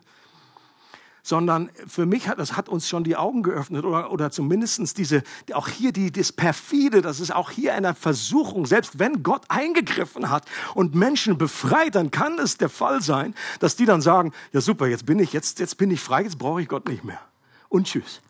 sondern 1.23 1.71
für 1.87 2.05
mich 2.05 2.27
hat 2.27 2.37
das 2.37 2.57
hat 2.57 2.69
uns 2.69 2.87
schon 2.87 3.03
die 3.03 3.15
Augen 3.15 3.41
geöffnet 3.41 3.85
oder, 3.85 4.11
oder 4.11 4.29
zumindest 4.29 4.97
diese, 4.97 5.23
auch 5.53 5.69
hier 5.69 5.91
die, 5.91 6.11
das 6.11 6.31
perfide, 6.31 7.01
das 7.01 7.19
ist 7.19 7.33
auch 7.33 7.49
hier 7.49 7.73
eine 7.73 7.95
Versuchung, 7.95 8.65
selbst 8.65 8.99
wenn 8.99 9.23
Gott 9.23 9.45
eingegriffen 9.47 10.29
hat 10.29 10.45
und 10.75 10.93
Menschen 10.93 11.37
befreit, 11.37 11.95
dann 11.95 12.11
kann 12.11 12.37
es 12.37 12.57
der 12.57 12.69
Fall 12.69 13.01
sein, 13.01 13.33
dass 13.59 13.75
die 13.75 13.85
dann 13.85 14.01
sagen, 14.01 14.33
ja 14.51 14.61
super, 14.61 14.85
jetzt 14.87 15.05
bin 15.05 15.17
ich, 15.17 15.33
jetzt, 15.33 15.59
jetzt 15.59 15.77
bin 15.77 15.89
ich 15.89 16.01
frei, 16.01 16.23
jetzt 16.23 16.37
brauche 16.37 16.61
ich 16.61 16.67
Gott 16.67 16.87
nicht 16.87 17.03
mehr. 17.03 17.21
Und 17.69 17.87
tschüss. 17.87 18.21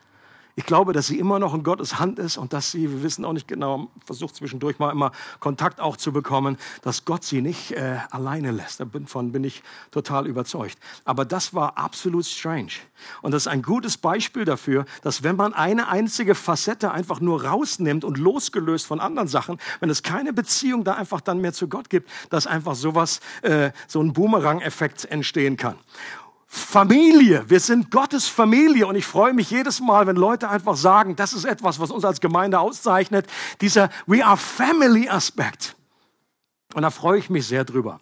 Ich 0.55 0.67
glaube, 0.67 0.93
dass 0.93 1.07
sie 1.07 1.17
immer 1.17 1.39
noch 1.39 1.55
in 1.55 1.63
Gottes 1.63 1.97
Hand 1.97 2.19
ist 2.19 2.37
und 2.37 2.53
dass 2.53 2.71
sie, 2.71 2.89
wir 2.89 3.01
wissen 3.01 3.25
auch 3.25 3.33
nicht 3.33 3.47
genau, 3.47 3.89
versucht 4.05 4.35
zwischendurch 4.35 4.77
mal 4.77 4.91
immer 4.91 5.11
Kontakt 5.39 5.81
auch 5.81 5.97
zu 5.97 6.11
bekommen, 6.11 6.57
dass 6.83 7.05
Gott 7.05 7.23
sie 7.23 7.41
nicht 7.41 7.71
äh, 7.71 7.97
alleine 8.11 8.51
lässt. 8.51 8.79
Davon 8.79 9.31
bin 9.31 9.43
ich 9.43 9.63
total 9.89 10.27
überzeugt. 10.27 10.77
Aber 11.05 11.25
das 11.25 11.55
war 11.55 11.79
absolut 11.79 12.25
strange. 12.25 12.73
Und 13.23 13.31
das 13.31 13.43
ist 13.43 13.47
ein 13.47 13.63
gutes 13.63 13.97
Beispiel 13.97 14.45
dafür, 14.45 14.85
dass 15.01 15.23
wenn 15.23 15.37
man 15.37 15.53
eine 15.53 15.87
einzige 15.87 16.35
Facette 16.35 16.91
einfach 16.91 17.19
nur 17.19 17.45
rausnimmt 17.45 18.03
und 18.03 18.19
losgelöst 18.19 18.85
von 18.85 18.99
anderen 18.99 19.27
Sachen, 19.27 19.57
wenn 19.79 19.89
es 19.89 20.03
keine 20.03 20.33
Beziehung 20.33 20.83
da 20.83 20.93
einfach 20.93 21.21
dann 21.21 21.39
mehr 21.39 21.53
zu 21.53 21.67
Gott 21.67 21.89
gibt, 21.89 22.09
dass 22.29 22.45
einfach 22.45 22.75
sowas, 22.75 23.21
äh, 23.41 23.71
so 23.87 24.01
ein 24.03 24.13
Boomerang-Effekt 24.13 25.05
entstehen 25.05 25.57
kann. 25.57 25.77
Familie. 26.55 27.49
Wir 27.49 27.59
sind 27.59 27.89
Gottes 27.89 28.27
Familie 28.27 28.85
und 28.85 28.95
ich 28.95 29.07
freue 29.07 29.33
mich 29.33 29.49
jedes 29.49 29.79
Mal, 29.79 30.05
wenn 30.05 30.15
Leute 30.15 30.49
einfach 30.49 30.75
sagen, 30.75 31.15
das 31.15 31.33
ist 31.33 31.45
etwas, 31.45 31.79
was 31.79 31.89
uns 31.89 32.05
als 32.05 32.21
Gemeinde 32.21 32.59
auszeichnet, 32.59 33.25
dieser 33.59 33.89
We 34.05 34.23
are 34.23 34.37
Family 34.37 35.09
Aspekt. 35.09 35.75
Und 36.75 36.83
da 36.83 36.91
freue 36.91 37.17
ich 37.17 37.31
mich 37.31 37.47
sehr 37.47 37.65
drüber. 37.65 37.99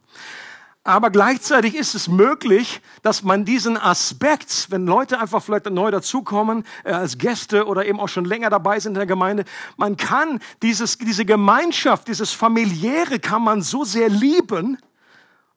Aber 0.84 1.12
gleichzeitig 1.12 1.76
ist 1.76 1.96
es 1.96 2.10
möglich, 2.10 2.82
dass 3.04 3.24
man 3.24 3.46
diesen 3.46 3.78
Aspekt, 3.78 4.68
wenn 4.70 4.86
Leute 4.86 5.22
einfach 5.22 5.42
vielleicht 5.42 5.70
neu 5.70 5.90
dazukommen, 5.90 6.66
äh, 6.84 6.92
als 6.92 7.18
Gäste 7.18 7.68
oder 7.68 7.86
eben 7.86 8.02
auch 8.02 8.10
schon 8.10 8.26
länger 8.26 8.50
dabei 8.50 8.82
sind 8.82 8.92
in 8.92 9.00
der 9.00 9.06
Gemeinde, 9.06 9.46
man 9.78 9.96
kann 9.96 10.40
dieses, 10.62 10.98
diese 10.98 11.24
Gemeinschaft, 11.24 12.10
dieses 12.10 12.34
familiäre 12.34 13.20
kann 13.20 13.44
man 13.44 13.62
so 13.62 13.86
sehr 13.86 14.10
lieben, 14.10 14.78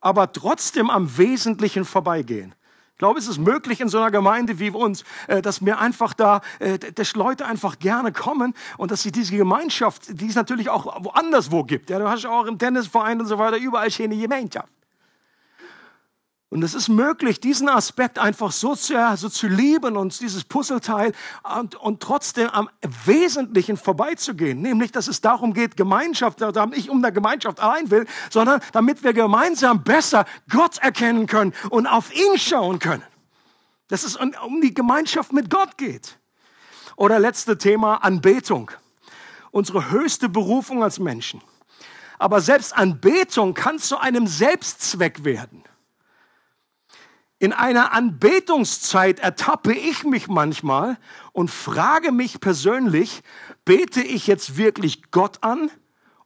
aber 0.00 0.30
trotzdem 0.30 0.90
am 0.90 1.18
Wesentlichen 1.18 1.85
vorbeigehen. 1.85 2.54
Ich 2.94 2.98
glaube, 2.98 3.18
es 3.18 3.26
ist 3.26 3.38
möglich 3.38 3.80
in 3.80 3.88
so 3.88 3.98
einer 3.98 4.12
Gemeinde 4.12 4.61
wie 4.61 4.70
uns, 4.70 5.02
äh, 5.26 5.42
dass 5.42 5.61
mir 5.61 5.80
einfach 5.80 6.14
da, 6.14 6.42
äh, 6.61 6.78
dass 6.78 7.16
Leute 7.16 7.44
einfach 7.44 7.80
gerne 7.80 8.12
kommen 8.12 8.54
und 8.78 8.92
dass 8.92 9.02
sie 9.02 9.11
diese 9.11 9.37
Gemeinschaft, 9.37 10.20
die 10.20 10.28
es 10.28 10.37
natürlich 10.37 10.70
auch 10.70 11.02
woanders 11.02 11.50
wo 11.50 11.64
gibt. 11.64 11.90
Ja, 11.90 11.98
du 11.98 12.09
hast 12.09 12.24
auch 12.24 12.46
im 12.46 12.57
Tennisverein 12.57 13.20
und 13.20 13.26
so 13.26 13.37
weiter 13.37 13.57
überall 13.57 13.90
schöne 13.90 14.16
Gemeinschaft. 14.16 14.68
Und 16.55 16.62
es 16.62 16.73
ist 16.73 16.88
möglich, 16.88 17.40
diesen 17.40 17.69
Aspekt 17.69 18.17
einfach 18.17 18.53
so 18.53 18.77
zu, 18.77 18.95
so 19.17 19.29
zu 19.29 19.49
lieben 19.49 19.97
und 19.97 20.21
dieses 20.21 20.45
Puzzleteil 20.45 21.12
und, 21.59 21.75
und 21.75 22.01
trotzdem 22.01 22.49
am 22.49 22.71
Wesentlichen 23.05 23.77
vorbeizugehen. 23.77 24.62
Nämlich, 24.62 24.93
dass 24.93 25.09
es 25.09 25.21
darum 25.21 25.53
geht, 25.53 25.77
Gemeinschaft, 25.77 26.40
ich 26.77 26.90
um 26.90 27.03
der 27.03 27.11
Gemeinschaft 27.11 27.59
allein 27.59 27.90
will, 27.90 28.07
sondern 28.31 28.61
damit 28.71 29.03
wir 29.03 29.12
gemeinsam 29.12 29.83
besser 29.83 30.27
Gott 30.49 30.79
erkennen 30.79 31.27
können 31.27 31.55
und 31.71 31.88
auf 31.88 32.14
ihn 32.14 32.38
schauen 32.38 32.79
können. 32.79 33.03
Dass 33.88 34.05
es 34.05 34.14
um 34.14 34.61
die 34.61 34.73
Gemeinschaft 34.73 35.33
mit 35.33 35.51
Gott 35.51 35.77
geht. 35.77 36.21
Oder 36.95 37.19
letzte 37.19 37.59
Thema, 37.59 37.97
Anbetung. 37.97 38.71
Unsere 39.51 39.90
höchste 39.90 40.29
Berufung 40.29 40.85
als 40.85 41.01
Menschen. 41.01 41.43
Aber 42.21 42.40
selbst 42.40 42.77
Anbetung 42.77 43.55
kann 43.55 43.81
zu 43.81 43.99
einem 43.99 44.29
Selbstzweck 44.29 45.25
werden. 45.25 45.64
In 47.44 47.52
einer 47.52 47.92
Anbetungszeit 47.92 49.18
ertappe 49.18 49.74
ich 49.74 50.02
mich 50.04 50.28
manchmal 50.28 50.96
und 51.33 51.50
frage 51.50 52.11
mich 52.11 52.40
persönlich, 52.40 53.22
bete 53.66 54.00
ich 54.00 54.26
jetzt 54.26 54.57
wirklich 54.57 55.11
Gott 55.11 55.42
an 55.42 55.70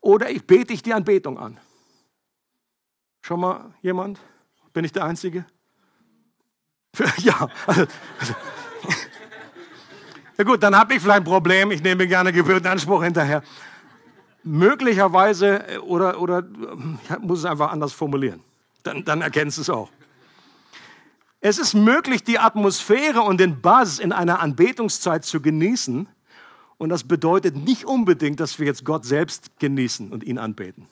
oder 0.00 0.26
bete 0.46 0.72
ich 0.72 0.84
die 0.84 0.94
Anbetung 0.94 1.36
an? 1.36 1.58
Schon 3.20 3.40
mal 3.40 3.74
jemand? 3.82 4.20
Bin 4.72 4.84
ich 4.84 4.92
der 4.92 5.06
Einzige? 5.06 5.44
Ja. 7.18 7.48
Ja 10.38 10.44
gut, 10.44 10.62
dann 10.62 10.76
habe 10.76 10.94
ich 10.94 11.02
vielleicht 11.02 11.22
ein 11.22 11.24
Problem. 11.24 11.72
Ich 11.72 11.82
nehme 11.82 12.06
gerne 12.06 12.32
Gebührenanspruch 12.32 13.02
hinterher. 13.02 13.42
Möglicherweise, 14.44 15.68
äh, 15.68 15.78
oder, 15.78 16.20
oder 16.20 16.44
ich 17.02 17.18
muss 17.18 17.40
es 17.40 17.44
einfach 17.44 17.72
anders 17.72 17.92
formulieren. 17.92 18.44
Dann, 18.84 19.04
dann 19.04 19.20
erkennst 19.20 19.58
du 19.58 19.62
es 19.62 19.70
auch. 19.70 19.90
Es 21.40 21.58
ist 21.58 21.74
möglich, 21.74 22.24
die 22.24 22.38
Atmosphäre 22.38 23.22
und 23.22 23.38
den 23.38 23.60
Buzz 23.60 23.98
in 23.98 24.12
einer 24.12 24.40
Anbetungszeit 24.40 25.24
zu 25.24 25.40
genießen. 25.40 26.08
Und 26.78 26.88
das 26.88 27.04
bedeutet 27.04 27.56
nicht 27.56 27.84
unbedingt, 27.84 28.40
dass 28.40 28.58
wir 28.58 28.66
jetzt 28.66 28.84
Gott 28.84 29.04
selbst 29.04 29.58
genießen 29.58 30.12
und 30.12 30.24
ihn 30.24 30.38
anbeten. 30.38 30.88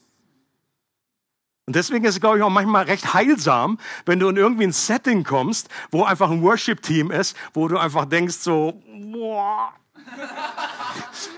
Und 1.66 1.74
deswegen 1.74 2.04
ist 2.04 2.14
es, 2.14 2.20
glaube 2.20 2.38
ich, 2.38 2.44
auch 2.44 2.50
manchmal 2.50 2.84
recht 2.84 3.12
heilsam, 3.12 3.78
wenn 4.04 4.20
du 4.20 4.28
in 4.28 4.36
irgendwie 4.36 4.64
ein 4.64 4.72
Setting 4.72 5.24
kommst, 5.24 5.68
wo 5.90 6.04
einfach 6.04 6.30
ein 6.30 6.42
Worship-Team 6.42 7.10
ist, 7.10 7.36
wo 7.54 7.66
du 7.66 7.76
einfach 7.76 8.04
denkst 8.04 8.36
so, 8.36 8.82
boah. 9.12 9.72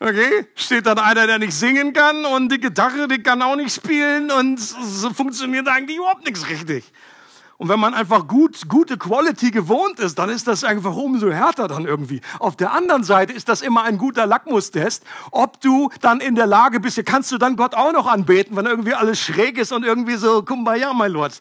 Okay, 0.00 0.46
steht 0.54 0.84
dann 0.84 0.98
einer, 0.98 1.26
der 1.26 1.38
nicht 1.38 1.54
singen 1.54 1.94
kann 1.94 2.26
und 2.26 2.52
die 2.52 2.60
Gitarre, 2.60 3.08
die 3.08 3.22
kann 3.22 3.40
auch 3.40 3.56
nicht 3.56 3.74
spielen 3.74 4.30
und 4.30 4.58
so 4.58 5.08
funktioniert 5.14 5.66
eigentlich 5.66 5.96
überhaupt 5.96 6.26
nichts 6.26 6.46
richtig. 6.46 6.92
Und 7.56 7.68
wenn 7.68 7.78
man 7.78 7.94
einfach 7.94 8.26
gut, 8.26 8.68
gute 8.68 8.98
Quality 8.98 9.50
gewohnt 9.50 10.00
ist, 10.00 10.18
dann 10.18 10.28
ist 10.28 10.48
das 10.48 10.64
einfach 10.64 10.96
umso 10.96 11.30
härter 11.30 11.68
dann 11.68 11.86
irgendwie. 11.86 12.20
Auf 12.40 12.56
der 12.56 12.72
anderen 12.72 13.04
Seite 13.04 13.32
ist 13.32 13.48
das 13.48 13.62
immer 13.62 13.84
ein 13.84 13.96
guter 13.96 14.26
Lackmustest, 14.26 15.04
ob 15.30 15.60
du 15.60 15.90
dann 16.00 16.20
in 16.20 16.34
der 16.34 16.46
Lage 16.46 16.80
bist, 16.80 17.04
kannst 17.06 17.30
du 17.30 17.38
dann 17.38 17.56
Gott 17.56 17.74
auch 17.74 17.92
noch 17.92 18.06
anbeten, 18.06 18.56
wenn 18.56 18.66
irgendwie 18.66 18.94
alles 18.94 19.20
schräg 19.20 19.58
ist 19.58 19.72
und 19.72 19.84
irgendwie 19.84 20.16
so, 20.16 20.42
Kumbaya, 20.42 20.92
mein 20.92 21.12
Lord. 21.12 21.40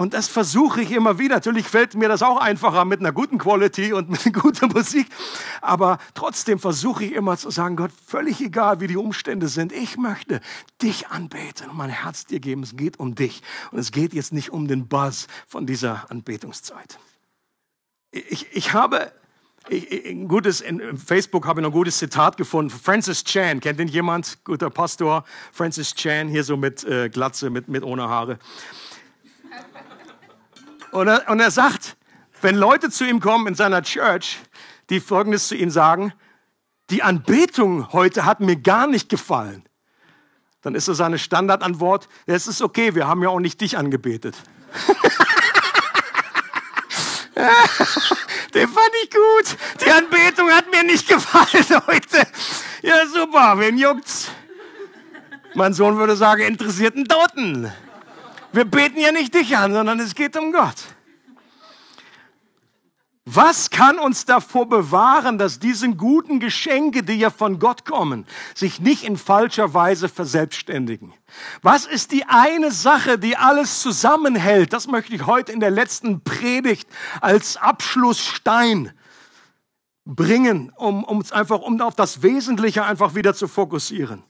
Und 0.00 0.14
das 0.14 0.28
versuche 0.28 0.80
ich 0.80 0.92
immer 0.92 1.18
wieder. 1.18 1.34
Natürlich 1.34 1.68
fällt 1.68 1.94
mir 1.94 2.08
das 2.08 2.22
auch 2.22 2.38
einfacher 2.38 2.86
mit 2.86 3.00
einer 3.00 3.12
guten 3.12 3.36
Quality 3.36 3.92
und 3.92 4.08
mit 4.08 4.32
guter 4.32 4.66
Musik. 4.66 5.06
Aber 5.60 5.98
trotzdem 6.14 6.58
versuche 6.58 7.04
ich 7.04 7.12
immer 7.12 7.36
zu 7.36 7.50
sagen, 7.50 7.76
Gott, 7.76 7.90
völlig 8.06 8.40
egal, 8.40 8.80
wie 8.80 8.86
die 8.86 8.96
Umstände 8.96 9.48
sind, 9.48 9.72
ich 9.72 9.98
möchte 9.98 10.40
dich 10.80 11.08
anbeten 11.08 11.68
und 11.68 11.76
mein 11.76 11.90
Herz 11.90 12.24
dir 12.24 12.40
geben. 12.40 12.62
Es 12.62 12.78
geht 12.78 12.98
um 12.98 13.14
dich. 13.14 13.42
Und 13.72 13.78
es 13.78 13.92
geht 13.92 14.14
jetzt 14.14 14.32
nicht 14.32 14.48
um 14.48 14.68
den 14.68 14.88
Buzz 14.88 15.26
von 15.46 15.66
dieser 15.66 16.10
Anbetungszeit. 16.10 16.98
Ich, 18.10 18.46
ich 18.52 18.72
habe 18.72 19.12
ich, 19.68 20.06
ein 20.06 20.28
gutes, 20.28 20.62
in 20.62 20.96
Facebook 20.96 21.46
habe 21.46 21.60
ich 21.60 21.62
noch 21.62 21.72
ein 21.72 21.74
gutes 21.74 21.98
Zitat 21.98 22.38
gefunden. 22.38 22.70
Francis 22.70 23.22
Chan, 23.22 23.60
kennt 23.60 23.78
den 23.78 23.88
jemand? 23.88 24.42
Guter 24.44 24.70
Pastor. 24.70 25.24
Francis 25.52 25.94
Chan, 25.94 26.28
hier 26.28 26.42
so 26.42 26.56
mit 26.56 26.84
äh, 26.84 27.10
Glatze, 27.10 27.50
mit, 27.50 27.68
mit 27.68 27.82
ohne 27.82 28.08
Haare. 28.08 28.38
Und 30.92 31.08
er, 31.08 31.28
und 31.28 31.40
er 31.40 31.50
sagt, 31.50 31.96
wenn 32.40 32.56
Leute 32.56 32.90
zu 32.90 33.04
ihm 33.04 33.20
kommen 33.20 33.46
in 33.48 33.54
seiner 33.54 33.82
Church, 33.82 34.38
die 34.88 35.00
Folgendes 35.00 35.48
zu 35.48 35.54
ihm 35.54 35.70
sagen, 35.70 36.12
die 36.90 37.02
Anbetung 37.02 37.92
heute 37.92 38.24
hat 38.24 38.40
mir 38.40 38.56
gar 38.56 38.86
nicht 38.86 39.08
gefallen, 39.08 39.64
dann 40.62 40.74
ist 40.74 40.86
so 40.86 40.92
seine 40.92 41.18
Standardantwort, 41.18 42.08
es 42.26 42.46
ist 42.46 42.60
okay, 42.60 42.94
wir 42.94 43.06
haben 43.06 43.22
ja 43.22 43.28
auch 43.30 43.40
nicht 43.40 43.60
dich 43.60 43.78
angebetet. 43.78 44.36
Den 48.54 48.68
fand 48.68 48.90
ich 49.04 49.10
gut. 49.10 49.56
Die 49.84 49.90
Anbetung 49.90 50.50
hat 50.50 50.70
mir 50.70 50.82
nicht 50.82 51.08
gefallen 51.08 51.82
heute. 51.86 52.26
Ja, 52.82 53.06
super, 53.06 53.54
wen 53.58 53.78
juckt's? 53.78 54.30
Mein 55.54 55.72
Sohn 55.72 55.96
würde 55.96 56.16
sagen, 56.16 56.42
interessierten 56.42 57.06
Toten. 57.06 57.72
Wir 58.52 58.64
beten 58.64 58.98
ja 58.98 59.12
nicht 59.12 59.34
dich 59.34 59.56
an, 59.56 59.72
sondern 59.72 60.00
es 60.00 60.14
geht 60.14 60.36
um 60.36 60.52
Gott. 60.52 60.76
Was 63.32 63.70
kann 63.70 64.00
uns 64.00 64.24
davor 64.24 64.68
bewahren, 64.68 65.38
dass 65.38 65.60
diese 65.60 65.88
guten 65.90 66.40
Geschenke, 66.40 67.04
die 67.04 67.14
ja 67.14 67.30
von 67.30 67.60
Gott 67.60 67.84
kommen, 67.84 68.26
sich 68.56 68.80
nicht 68.80 69.04
in 69.04 69.16
falscher 69.16 69.72
Weise 69.72 70.08
verselbstständigen? 70.08 71.14
Was 71.62 71.86
ist 71.86 72.10
die 72.10 72.24
eine 72.24 72.72
Sache, 72.72 73.18
die 73.18 73.36
alles 73.36 73.82
zusammenhält? 73.82 74.72
Das 74.72 74.88
möchte 74.88 75.14
ich 75.14 75.26
heute 75.26 75.52
in 75.52 75.60
der 75.60 75.70
letzten 75.70 76.24
Predigt 76.24 76.88
als 77.20 77.56
Abschlussstein 77.56 78.92
bringen, 80.04 80.72
um, 80.76 81.04
um 81.04 81.22
einfach 81.30 81.60
um 81.60 81.80
auf 81.82 81.94
das 81.94 82.22
Wesentliche 82.22 82.84
einfach 82.84 83.14
wieder 83.14 83.34
zu 83.34 83.46
fokussieren. 83.46 84.24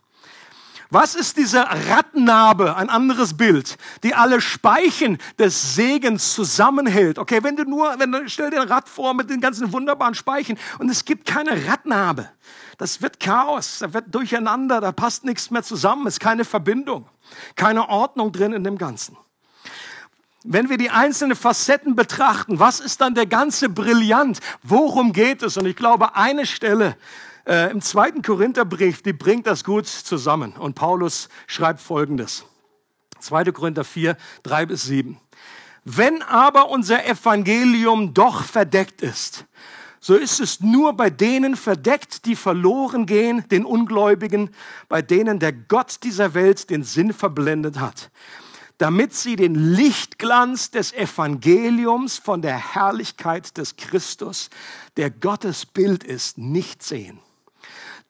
Was 0.91 1.15
ist 1.15 1.37
diese 1.37 1.61
Radnabe, 1.61 2.75
ein 2.75 2.91
anderes 2.91 3.37
Bild, 3.37 3.79
die 4.03 4.15
alle 4.15 4.41
Speichen 4.41 5.19
des 5.39 5.77
Segens 5.77 6.35
zusammenhält? 6.35 7.19
Okay, 7.19 7.45
wenn 7.45 7.55
du 7.55 7.63
nur, 7.63 7.95
wenn 7.99 8.11
du, 8.11 8.29
stell 8.29 8.51
dir 8.51 8.63
ein 8.63 8.69
Rad 8.69 8.89
vor 8.89 9.15
mit 9.15 9.31
den 9.31 9.41
ganzen 9.41 9.73
wunderbaren 9.73 10.15
Speichen 10.15 10.59
und 10.81 10.91
es 10.91 11.05
gibt 11.05 11.27
keine 11.27 11.69
Radnabe. 11.69 12.29
Das 12.77 13.03
wird 13.03 13.21
Chaos, 13.21 13.79
da 13.79 13.95
wird 13.95 14.13
Durcheinander, 14.13 14.81
da 14.81 14.91
passt 14.91 15.25
nichts 15.25 15.51
mehr 15.53 15.63
zusammen, 15.63 16.09
ist 16.09 16.19
keine 16.19 16.45
Verbindung, 16.45 17.07
keine 17.55 17.89
Ordnung 17.89 18.33
drin 18.33 18.53
in 18.53 18.65
dem 18.65 18.77
Ganzen. 18.77 19.17
Wenn 20.43 20.71
wir 20.71 20.79
die 20.79 20.91
einzelnen 20.91 21.37
Facetten 21.37 21.95
betrachten, 21.95 22.59
was 22.59 22.81
ist 22.81 23.01
dann 23.01 23.15
der 23.15 23.27
ganze 23.27 23.69
Brillant? 23.69 24.41
Worum 24.63 25.13
geht 25.13 25.43
es? 25.43 25.57
Und 25.57 25.67
ich 25.67 25.77
glaube, 25.77 26.17
eine 26.17 26.47
Stelle, 26.47 26.97
äh, 27.47 27.71
Im 27.71 27.81
zweiten 27.81 28.23
Korintherbrief, 28.23 29.03
die 29.03 29.13
bringt 29.13 29.47
das 29.47 29.65
gut 29.65 29.87
zusammen. 29.87 30.53
Und 30.53 30.75
Paulus 30.75 31.29
schreibt 31.47 31.81
Folgendes. 31.81 32.45
2. 33.19 33.45
Korinther 33.53 33.85
4, 33.85 34.17
3 34.43 34.67
bis 34.67 34.85
7. 34.85 35.19
Wenn 35.85 36.23
aber 36.23 36.71
unser 36.71 37.07
Evangelium 37.07 38.13
doch 38.13 38.45
verdeckt 38.45 39.03
ist, 39.03 39.47
so 40.03 40.15
ist 40.15 40.41
es 40.41 40.61
nur 40.61 40.95
bei 40.95 41.11
denen 41.11 41.57
verdeckt, 41.57 42.25
die 42.25 42.37
verloren 42.37 43.05
gehen, 43.05 43.47
den 43.51 43.67
Ungläubigen, 43.67 44.51
bei 44.89 45.03
denen 45.03 45.39
der 45.39 45.53
Gott 45.53 46.03
dieser 46.03 46.33
Welt 46.33 46.71
den 46.71 46.85
Sinn 46.85 47.13
verblendet 47.13 47.79
hat, 47.79 48.11
damit 48.79 49.15
sie 49.15 49.37
den 49.37 49.55
Lichtglanz 49.55 50.71
des 50.71 50.95
Evangeliums 50.95 52.17
von 52.17 52.41
der 52.41 52.75
Herrlichkeit 52.75 53.59
des 53.59 53.77
Christus, 53.77 54.49
der 54.97 55.11
Gottes 55.11 55.67
Bild 55.67 56.03
ist, 56.03 56.39
nicht 56.39 56.83
sehen. 56.83 57.21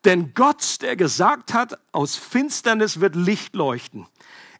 Denn 0.04 0.32
Gott, 0.34 0.80
der 0.80 0.96
gesagt 0.96 1.52
hat, 1.52 1.78
aus 1.92 2.16
Finsternis 2.16 3.00
wird 3.00 3.14
Licht 3.14 3.54
leuchten. 3.54 4.06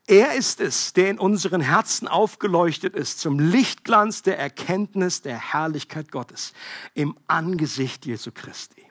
Er 0.07 0.35
ist 0.35 0.61
es, 0.61 0.93
der 0.93 1.09
in 1.09 1.19
unseren 1.19 1.61
Herzen 1.61 2.09
aufgeleuchtet 2.09 2.95
ist 2.97 3.21
zum 3.21 3.39
Lichtglanz 3.39 4.23
der 4.23 4.39
Erkenntnis 4.39 5.23
der 5.23 5.39
Herrlichkeit 5.53 6.11
Gottes 6.11 6.53
im 6.95 7.17
Angesicht 7.29 8.07
Jesu 8.07 8.31
Christi. 8.35 8.85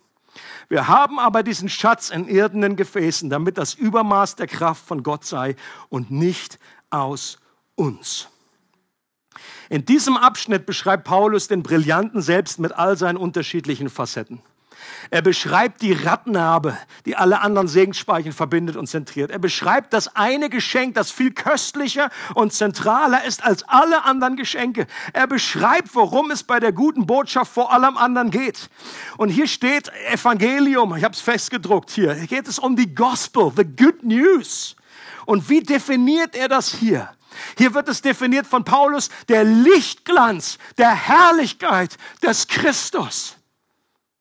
Wir 0.69 0.87
haben 0.87 1.19
aber 1.19 1.43
diesen 1.43 1.67
Schatz 1.67 2.09
in 2.09 2.27
irdenen 2.27 2.75
Gefäßen, 2.75 3.29
damit 3.29 3.57
das 3.57 3.73
Übermaß 3.73 4.37
der 4.37 4.47
Kraft 4.47 4.85
von 4.85 5.03
Gott 5.03 5.25
sei 5.25 5.55
und 5.89 6.09
nicht 6.09 6.57
aus 6.89 7.39
uns. 7.75 8.29
In 9.69 9.85
diesem 9.85 10.17
Abschnitt 10.17 10.65
beschreibt 10.65 11.03
Paulus 11.03 11.47
den 11.47 11.63
Brillanten 11.63 12.21
selbst 12.21 12.59
mit 12.59 12.71
all 12.71 12.97
seinen 12.97 13.17
unterschiedlichen 13.17 13.89
Facetten. 13.89 14.41
Er 15.11 15.21
beschreibt 15.21 15.81
die 15.81 15.93
Rattenhabe, 15.93 16.77
die 17.05 17.15
alle 17.15 17.41
anderen 17.41 17.67
Segensspeichen 17.67 18.31
verbindet 18.31 18.75
und 18.75 18.87
zentriert. 18.87 19.31
Er 19.31 19.39
beschreibt 19.39 19.93
das 19.93 20.15
eine 20.15 20.49
Geschenk, 20.49 20.95
das 20.95 21.11
viel 21.11 21.31
köstlicher 21.31 22.09
und 22.35 22.53
zentraler 22.53 23.23
ist 23.25 23.43
als 23.43 23.63
alle 23.67 24.05
anderen 24.05 24.35
Geschenke. 24.35 24.87
Er 25.13 25.27
beschreibt, 25.27 25.95
worum 25.95 26.31
es 26.31 26.43
bei 26.43 26.59
der 26.59 26.71
guten 26.71 27.05
Botschaft 27.07 27.51
vor 27.51 27.73
allem 27.73 27.97
anderen 27.97 28.31
geht. 28.31 28.69
Und 29.17 29.29
hier 29.29 29.47
steht 29.47 29.91
Evangelium, 30.11 30.95
ich 30.95 31.03
habe 31.03 31.13
es 31.13 31.21
festgedruckt 31.21 31.89
hier. 31.89 32.13
Hier 32.13 32.27
geht 32.27 32.47
es 32.47 32.59
um 32.59 32.75
die 32.75 32.93
Gospel, 32.93 33.51
the 33.55 33.63
good 33.63 34.03
news. 34.03 34.75
Und 35.25 35.49
wie 35.49 35.61
definiert 35.61 36.35
er 36.35 36.47
das 36.47 36.73
hier? 36.73 37.09
Hier 37.57 37.73
wird 37.73 37.87
es 37.89 38.01
definiert 38.01 38.47
von 38.47 38.63
Paulus, 38.63 39.09
der 39.27 39.43
Lichtglanz 39.43 40.57
der 40.77 40.91
Herrlichkeit 40.91 41.97
des 42.21 42.47
Christus. 42.47 43.38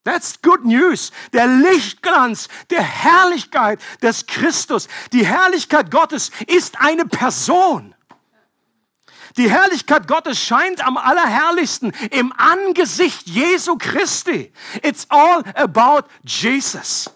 That's 0.08 0.40
good 0.40 0.64
news. 0.64 1.12
Der 1.34 1.46
Lichtglanz 1.46 2.48
der 2.70 2.82
Herrlichkeit 2.82 3.78
des 4.00 4.24
Christus. 4.24 4.88
Die 5.12 5.26
Herrlichkeit 5.26 5.90
Gottes 5.90 6.30
ist 6.46 6.80
eine 6.80 7.04
Person. 7.04 7.94
Die 9.36 9.50
Herrlichkeit 9.50 10.08
Gottes 10.08 10.40
scheint 10.40 10.84
am 10.86 10.96
allerherrlichsten 10.96 11.92
im 12.10 12.32
Angesicht 12.38 13.26
Jesu 13.26 13.76
Christi. 13.76 14.50
It's 14.82 15.06
all 15.10 15.44
about 15.54 16.08
Jesus. 16.24 17.10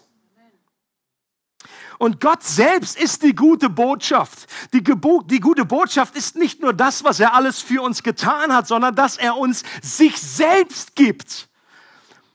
Und 1.97 2.21
Gott 2.21 2.43
selbst 2.43 2.95
ist 2.95 3.23
die 3.23 3.33
gute 3.33 3.71
Botschaft. 3.71 4.45
Die, 4.71 4.83
Gebo 4.83 5.23
die 5.23 5.39
gute 5.39 5.65
Botschaft 5.65 6.15
ist 6.15 6.35
nicht 6.35 6.61
nur 6.61 6.73
das, 6.73 7.03
was 7.03 7.19
er 7.19 7.33
alles 7.33 7.59
für 7.59 7.81
uns 7.81 8.03
getan 8.03 8.53
hat, 8.53 8.67
sondern 8.67 8.93
dass 8.93 9.17
er 9.17 9.35
uns 9.35 9.63
sich 9.81 10.21
selbst 10.21 10.95
gibt. 10.95 11.49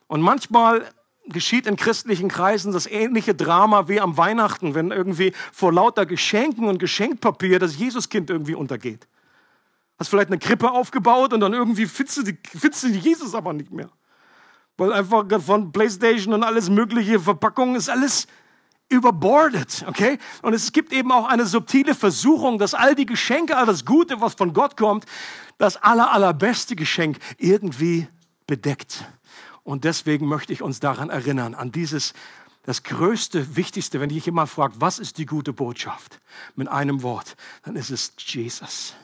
Und 0.09 0.21
manchmal 0.21 0.91
geschieht 1.27 1.67
in 1.67 1.77
christlichen 1.77 2.29
Kreisen 2.29 2.73
das 2.73 2.87
ähnliche 2.87 3.35
Drama 3.35 3.89
wie 3.89 4.01
am 4.01 4.17
Weihnachten, 4.17 4.75
wenn 4.75 4.91
irgendwie 4.91 5.33
vor 5.53 5.73
lauter 5.73 6.07
Geschenken 6.07 6.67
und 6.67 6.79
Geschenkpapier 6.79 7.59
das 7.59 7.79
Jesuskind 7.79 8.31
irgendwie 8.31 8.55
untergeht. 8.55 9.07
Hast 9.99 10.09
vielleicht 10.09 10.29
eine 10.29 10.39
Krippe 10.39 10.71
aufgebaut 10.71 11.33
und 11.33 11.41
dann 11.41 11.53
irgendwie 11.53 11.87
findest 11.87 12.83
du 12.83 12.89
Jesus 12.89 13.35
aber 13.35 13.53
nicht 13.53 13.71
mehr. 13.71 13.91
Weil 14.77 14.93
einfach 14.93 15.25
von 15.43 15.73
Playstation 15.73 16.35
und 16.35 16.45
alles 16.45 16.71
mögliche 16.71 17.19
Verpackungen 17.19 17.75
ist 17.75 17.91
alles 17.91 18.27
überbordet, 18.89 19.85
okay? 19.87 20.19
Und 20.41 20.55
es 20.55 20.73
gibt 20.73 20.93
eben 20.93 21.13
auch 21.13 21.27
eine 21.27 21.45
subtile 21.45 21.95
Versuchung, 21.95 22.59
dass 22.59 22.73
all 22.73 22.95
die 22.95 23.05
Geschenke, 23.05 23.57
all 23.57 23.67
das 23.67 23.85
Gute, 23.85 24.21
was 24.21 24.35
von 24.35 24.55
Gott 24.55 24.77
kommt, 24.77 25.05
das 25.59 25.77
aller, 25.77 26.11
allerbeste 26.11 26.75
Geschenk 26.75 27.19
irgendwie 27.37 28.09
bedeckt. 28.47 29.05
Und 29.69 29.85
deswegen 29.85 30.27
möchte 30.27 30.55
ich 30.55 30.63
uns 30.63 30.81
daran 30.81 31.11
erinnern, 31.11 31.55
an 31.55 31.71
dieses, 31.71 32.15
das 32.63 32.85
größte, 32.85 33.55
wichtigste, 33.55 34.01
wenn 34.01 34.09
dich 34.09 34.25
jemand 34.25 34.49
fragt, 34.49 34.81
was 34.81 34.99
ist 34.99 35.19
die 35.19 35.27
gute 35.27 35.53
Botschaft? 35.53 36.21
Mit 36.57 36.69
einem 36.69 37.03
Wort, 37.03 37.37
dann 37.65 37.77
ist 37.77 37.91
es 37.91 38.15
Jesus. 38.17 38.95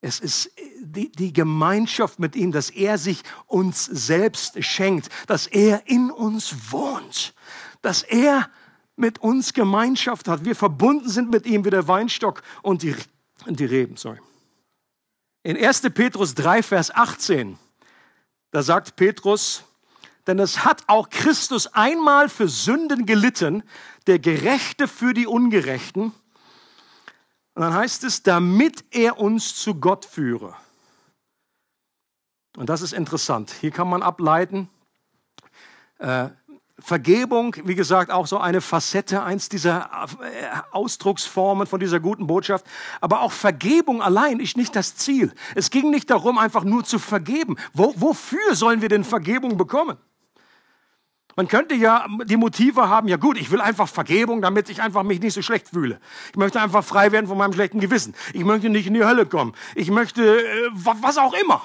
Es 0.00 0.18
ist 0.18 0.50
die, 0.80 1.12
die 1.12 1.32
Gemeinschaft 1.32 2.18
mit 2.18 2.34
ihm, 2.34 2.50
dass 2.50 2.68
er 2.68 2.98
sich 2.98 3.22
uns 3.46 3.84
selbst 3.84 4.60
schenkt, 4.64 5.08
dass 5.28 5.46
er 5.46 5.86
in 5.86 6.10
uns 6.10 6.72
wohnt, 6.72 7.32
dass 7.80 8.02
er 8.02 8.50
mit 8.96 9.20
uns 9.20 9.52
Gemeinschaft 9.52 10.26
hat. 10.26 10.44
Wir 10.44 10.56
verbunden 10.56 11.08
sind 11.08 11.30
mit 11.30 11.46
ihm 11.46 11.64
wie 11.64 11.70
der 11.70 11.86
Weinstock 11.86 12.42
und 12.62 12.82
die, 12.82 12.96
die 13.46 13.66
Reben. 13.66 13.96
Sorry. 13.96 14.18
In 15.44 15.56
1. 15.56 15.82
Petrus 15.94 16.34
3, 16.34 16.64
Vers 16.64 16.92
18, 16.92 17.56
da 18.50 18.62
sagt 18.62 18.96
Petrus, 18.96 19.64
denn 20.26 20.38
es 20.38 20.64
hat 20.64 20.84
auch 20.88 21.08
Christus 21.08 21.68
einmal 21.68 22.28
für 22.28 22.48
Sünden 22.48 23.06
gelitten, 23.06 23.62
der 24.06 24.18
Gerechte 24.18 24.88
für 24.88 25.14
die 25.14 25.26
Ungerechten. 25.26 26.12
Und 27.54 27.62
dann 27.62 27.74
heißt 27.74 28.04
es, 28.04 28.22
damit 28.22 28.84
er 28.90 29.18
uns 29.18 29.56
zu 29.56 29.74
Gott 29.74 30.04
führe. 30.04 30.54
Und 32.56 32.68
das 32.68 32.82
ist 32.82 32.92
interessant. 32.92 33.54
Hier 33.60 33.70
kann 33.70 33.88
man 33.88 34.02
ableiten, 34.02 34.68
äh, 35.98 36.28
Vergebung, 36.80 37.56
wie 37.64 37.74
gesagt, 37.74 38.10
auch 38.10 38.26
so 38.26 38.38
eine 38.38 38.60
Facette, 38.60 39.22
eins 39.22 39.48
dieser 39.48 39.90
äh, 40.20 40.60
Ausdrucksformen 40.70 41.66
von 41.66 41.80
dieser 41.80 41.98
guten 41.98 42.26
Botschaft. 42.26 42.64
Aber 43.00 43.22
auch 43.22 43.32
Vergebung 43.32 44.00
allein 44.00 44.38
ist 44.38 44.56
nicht 44.56 44.76
das 44.76 44.94
Ziel. 44.94 45.32
Es 45.56 45.70
ging 45.70 45.90
nicht 45.90 46.08
darum, 46.08 46.38
einfach 46.38 46.62
nur 46.62 46.84
zu 46.84 46.98
vergeben. 46.98 47.56
Wo, 47.72 47.94
wofür 47.96 48.54
sollen 48.54 48.80
wir 48.80 48.88
denn 48.88 49.02
Vergebung 49.04 49.56
bekommen? 49.56 49.96
Man 51.34 51.46
könnte 51.46 51.74
ja 51.74 52.06
die 52.24 52.36
Motive 52.36 52.88
haben, 52.88 53.06
ja 53.06 53.16
gut, 53.16 53.38
ich 53.38 53.52
will 53.52 53.60
einfach 53.60 53.88
Vergebung, 53.88 54.42
damit 54.42 54.68
ich 54.70 54.82
einfach 54.82 55.04
mich 55.04 55.20
nicht 55.20 55.34
so 55.34 55.42
schlecht 55.42 55.68
fühle. 55.68 56.00
Ich 56.30 56.36
möchte 56.36 56.60
einfach 56.60 56.84
frei 56.84 57.12
werden 57.12 57.28
von 57.28 57.38
meinem 57.38 57.52
schlechten 57.52 57.78
Gewissen. 57.78 58.14
Ich 58.32 58.44
möchte 58.44 58.68
nicht 58.68 58.88
in 58.88 58.94
die 58.94 59.04
Hölle 59.04 59.24
kommen. 59.24 59.52
Ich 59.76 59.90
möchte, 59.90 60.40
äh, 60.40 60.70
was 60.72 61.16
auch 61.16 61.34
immer. 61.34 61.62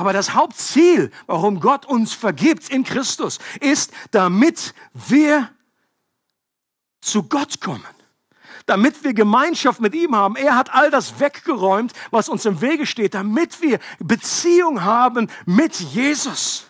Aber 0.00 0.14
das 0.14 0.32
Hauptziel, 0.32 1.10
warum 1.26 1.60
Gott 1.60 1.84
uns 1.84 2.14
vergibt 2.14 2.70
in 2.70 2.84
Christus, 2.84 3.38
ist, 3.60 3.92
damit 4.12 4.72
wir 4.94 5.50
zu 7.02 7.24
Gott 7.24 7.60
kommen. 7.60 7.84
Damit 8.64 9.04
wir 9.04 9.12
Gemeinschaft 9.12 9.78
mit 9.78 9.94
ihm 9.94 10.16
haben. 10.16 10.36
Er 10.36 10.56
hat 10.56 10.72
all 10.72 10.90
das 10.90 11.20
weggeräumt, 11.20 11.92
was 12.10 12.30
uns 12.30 12.46
im 12.46 12.62
Wege 12.62 12.86
steht, 12.86 13.12
damit 13.12 13.60
wir 13.60 13.78
Beziehung 13.98 14.84
haben 14.84 15.28
mit 15.44 15.78
Jesus. 15.78 16.69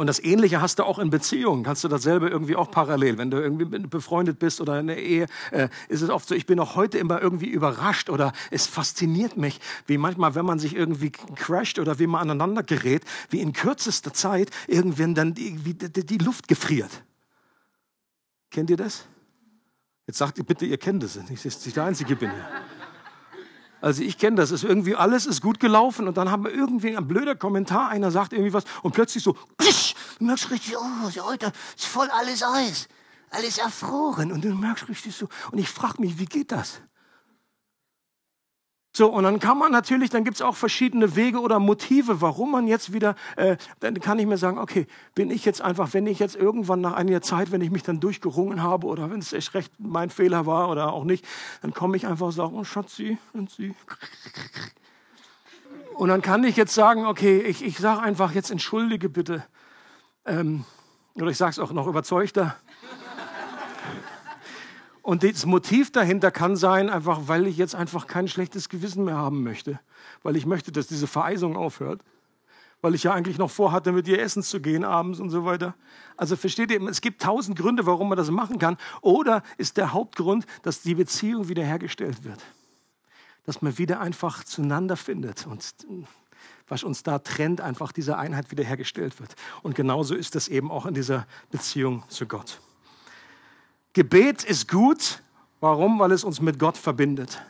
Und 0.00 0.06
das 0.06 0.18
Ähnliche 0.18 0.62
hast 0.62 0.78
du 0.78 0.84
auch 0.84 0.98
in 0.98 1.10
Beziehungen. 1.10 1.62
Kannst 1.62 1.84
du 1.84 1.88
dasselbe 1.88 2.30
irgendwie 2.30 2.56
auch 2.56 2.70
parallel. 2.70 3.18
Wenn 3.18 3.30
du 3.30 3.36
irgendwie 3.36 3.66
befreundet 3.66 4.38
bist 4.38 4.62
oder 4.62 4.80
in 4.80 4.86
der 4.86 4.96
Ehe, 4.96 5.26
äh, 5.50 5.68
ist 5.88 6.00
es 6.00 6.08
oft 6.08 6.26
so, 6.26 6.34
ich 6.34 6.46
bin 6.46 6.58
auch 6.58 6.74
heute 6.74 6.96
immer 6.96 7.20
irgendwie 7.20 7.48
überrascht 7.48 8.08
oder 8.08 8.32
es 8.50 8.66
fasziniert 8.66 9.36
mich, 9.36 9.60
wie 9.86 9.98
manchmal, 9.98 10.34
wenn 10.34 10.46
man 10.46 10.58
sich 10.58 10.74
irgendwie 10.74 11.10
crasht 11.10 11.78
oder 11.78 11.98
wie 11.98 12.06
man 12.06 12.22
aneinander 12.22 12.62
gerät, 12.62 13.04
wie 13.28 13.40
in 13.40 13.52
kürzester 13.52 14.14
Zeit 14.14 14.50
irgendwann 14.68 15.14
dann 15.14 15.34
die, 15.34 15.56
die, 15.56 16.06
die 16.06 16.18
Luft 16.18 16.48
gefriert. 16.48 17.02
Kennt 18.50 18.70
ihr 18.70 18.78
das? 18.78 19.04
Jetzt 20.06 20.16
sagt 20.16 20.38
ihr 20.38 20.44
bitte, 20.44 20.64
ihr 20.64 20.78
kennt 20.78 21.02
das. 21.02 21.18
Ich, 21.28 21.42
dass 21.42 21.66
ich 21.66 21.74
der 21.74 21.84
Einzige 21.84 22.16
bin 22.16 22.30
hier. 22.30 22.48
Also 23.80 24.02
ich 24.02 24.18
kenne 24.18 24.36
das, 24.36 24.50
ist 24.50 24.64
irgendwie 24.64 24.94
alles 24.94 25.26
ist 25.26 25.40
gut 25.40 25.58
gelaufen 25.58 26.06
und 26.06 26.16
dann 26.16 26.30
haben 26.30 26.44
wir 26.44 26.52
irgendwie 26.52 26.96
ein 26.96 27.08
blöder 27.08 27.34
Kommentar, 27.34 27.88
einer 27.88 28.10
sagt 28.10 28.32
irgendwie 28.32 28.52
was 28.52 28.64
und 28.82 28.92
plötzlich 28.92 29.24
so, 29.24 29.36
du 29.58 30.24
merkst 30.24 30.50
richtig, 30.50 30.76
oh, 30.76 31.22
heute 31.22 31.52
ist 31.76 31.86
voll 31.86 32.08
alles 32.10 32.42
Eis, 32.42 32.88
alles 33.30 33.58
erfroren 33.58 34.32
und 34.32 34.44
du 34.44 34.54
merkst 34.54 34.88
richtig 34.88 35.16
so 35.16 35.28
und 35.50 35.58
ich 35.58 35.68
frage 35.68 36.00
mich, 36.02 36.18
wie 36.18 36.26
geht 36.26 36.52
das? 36.52 36.80
So, 38.92 39.08
und 39.08 39.22
dann 39.22 39.38
kann 39.38 39.56
man 39.56 39.70
natürlich, 39.70 40.10
dann 40.10 40.24
gibt 40.24 40.36
es 40.36 40.42
auch 40.42 40.56
verschiedene 40.56 41.14
Wege 41.14 41.40
oder 41.40 41.60
Motive, 41.60 42.20
warum 42.20 42.50
man 42.50 42.66
jetzt 42.66 42.92
wieder, 42.92 43.14
äh, 43.36 43.56
dann 43.78 44.00
kann 44.00 44.18
ich 44.18 44.26
mir 44.26 44.36
sagen, 44.36 44.58
okay, 44.58 44.88
bin 45.14 45.30
ich 45.30 45.44
jetzt 45.44 45.62
einfach, 45.62 45.94
wenn 45.94 46.08
ich 46.08 46.18
jetzt 46.18 46.34
irgendwann 46.34 46.80
nach 46.80 46.94
einiger 46.94 47.22
Zeit, 47.22 47.52
wenn 47.52 47.60
ich 47.60 47.70
mich 47.70 47.84
dann 47.84 48.00
durchgerungen 48.00 48.64
habe 48.64 48.88
oder 48.88 49.08
wenn 49.08 49.20
es 49.20 49.32
echt 49.32 49.54
recht 49.54 49.72
mein 49.78 50.10
Fehler 50.10 50.44
war 50.44 50.68
oder 50.70 50.92
auch 50.92 51.04
nicht, 51.04 51.24
dann 51.62 51.72
komme 51.72 51.96
ich 51.96 52.06
einfach 52.06 52.26
und 52.26 52.32
sage, 52.32 52.52
oh 52.52 52.64
Schatzi, 52.64 53.18
und 53.32 53.50
sie. 53.50 53.76
Und 55.94 56.08
dann 56.08 56.22
kann 56.22 56.42
ich 56.42 56.56
jetzt 56.56 56.74
sagen, 56.74 57.06
okay, 57.06 57.38
ich, 57.40 57.64
ich 57.64 57.78
sage 57.78 58.02
einfach 58.02 58.32
jetzt 58.32 58.50
entschuldige 58.50 59.08
bitte. 59.08 59.44
Ähm, 60.24 60.64
oder 61.14 61.30
ich 61.30 61.36
sage 61.36 61.50
es 61.50 61.58
auch 61.58 61.72
noch 61.72 61.86
überzeugter. 61.86 62.56
Und 65.10 65.24
das 65.24 65.44
Motiv 65.44 65.90
dahinter 65.90 66.30
kann 66.30 66.54
sein, 66.54 66.88
einfach 66.88 67.22
weil 67.26 67.48
ich 67.48 67.56
jetzt 67.56 67.74
einfach 67.74 68.06
kein 68.06 68.28
schlechtes 68.28 68.68
Gewissen 68.68 69.02
mehr 69.02 69.16
haben 69.16 69.42
möchte. 69.42 69.80
Weil 70.22 70.36
ich 70.36 70.46
möchte, 70.46 70.70
dass 70.70 70.86
diese 70.86 71.08
Vereisung 71.08 71.56
aufhört. 71.56 72.00
Weil 72.80 72.94
ich 72.94 73.02
ja 73.02 73.12
eigentlich 73.12 73.36
noch 73.36 73.50
vorhatte, 73.50 73.90
mit 73.90 74.06
ihr 74.06 74.22
essen 74.22 74.44
zu 74.44 74.60
gehen 74.60 74.84
abends 74.84 75.18
und 75.18 75.30
so 75.30 75.44
weiter. 75.44 75.74
Also 76.16 76.36
versteht 76.36 76.70
ihr, 76.70 76.80
es 76.88 77.00
gibt 77.00 77.22
tausend 77.22 77.58
Gründe, 77.58 77.86
warum 77.86 78.08
man 78.08 78.18
das 78.18 78.30
machen 78.30 78.60
kann. 78.60 78.76
Oder 79.00 79.42
ist 79.58 79.78
der 79.78 79.92
Hauptgrund, 79.92 80.46
dass 80.62 80.80
die 80.80 80.94
Beziehung 80.94 81.48
wiederhergestellt 81.48 82.22
wird. 82.22 82.38
Dass 83.46 83.62
man 83.62 83.78
wieder 83.78 83.98
einfach 83.98 84.44
zueinander 84.44 84.96
findet 84.96 85.44
und 85.44 85.74
was 86.68 86.84
uns 86.84 87.02
da 87.02 87.18
trennt, 87.18 87.60
einfach 87.60 87.90
diese 87.90 88.16
Einheit 88.16 88.52
wiederhergestellt 88.52 89.18
wird. 89.18 89.34
Und 89.64 89.74
genauso 89.74 90.14
ist 90.14 90.36
es 90.36 90.46
eben 90.46 90.70
auch 90.70 90.86
in 90.86 90.94
dieser 90.94 91.26
Beziehung 91.50 92.04
zu 92.06 92.26
Gott. 92.26 92.60
Gebet 93.92 94.44
ist 94.44 94.68
gut. 94.68 95.22
Warum? 95.60 95.98
Weil 95.98 96.12
es 96.12 96.24
uns 96.24 96.40
mit 96.40 96.58
Gott 96.58 96.76
verbindet. 96.76 97.42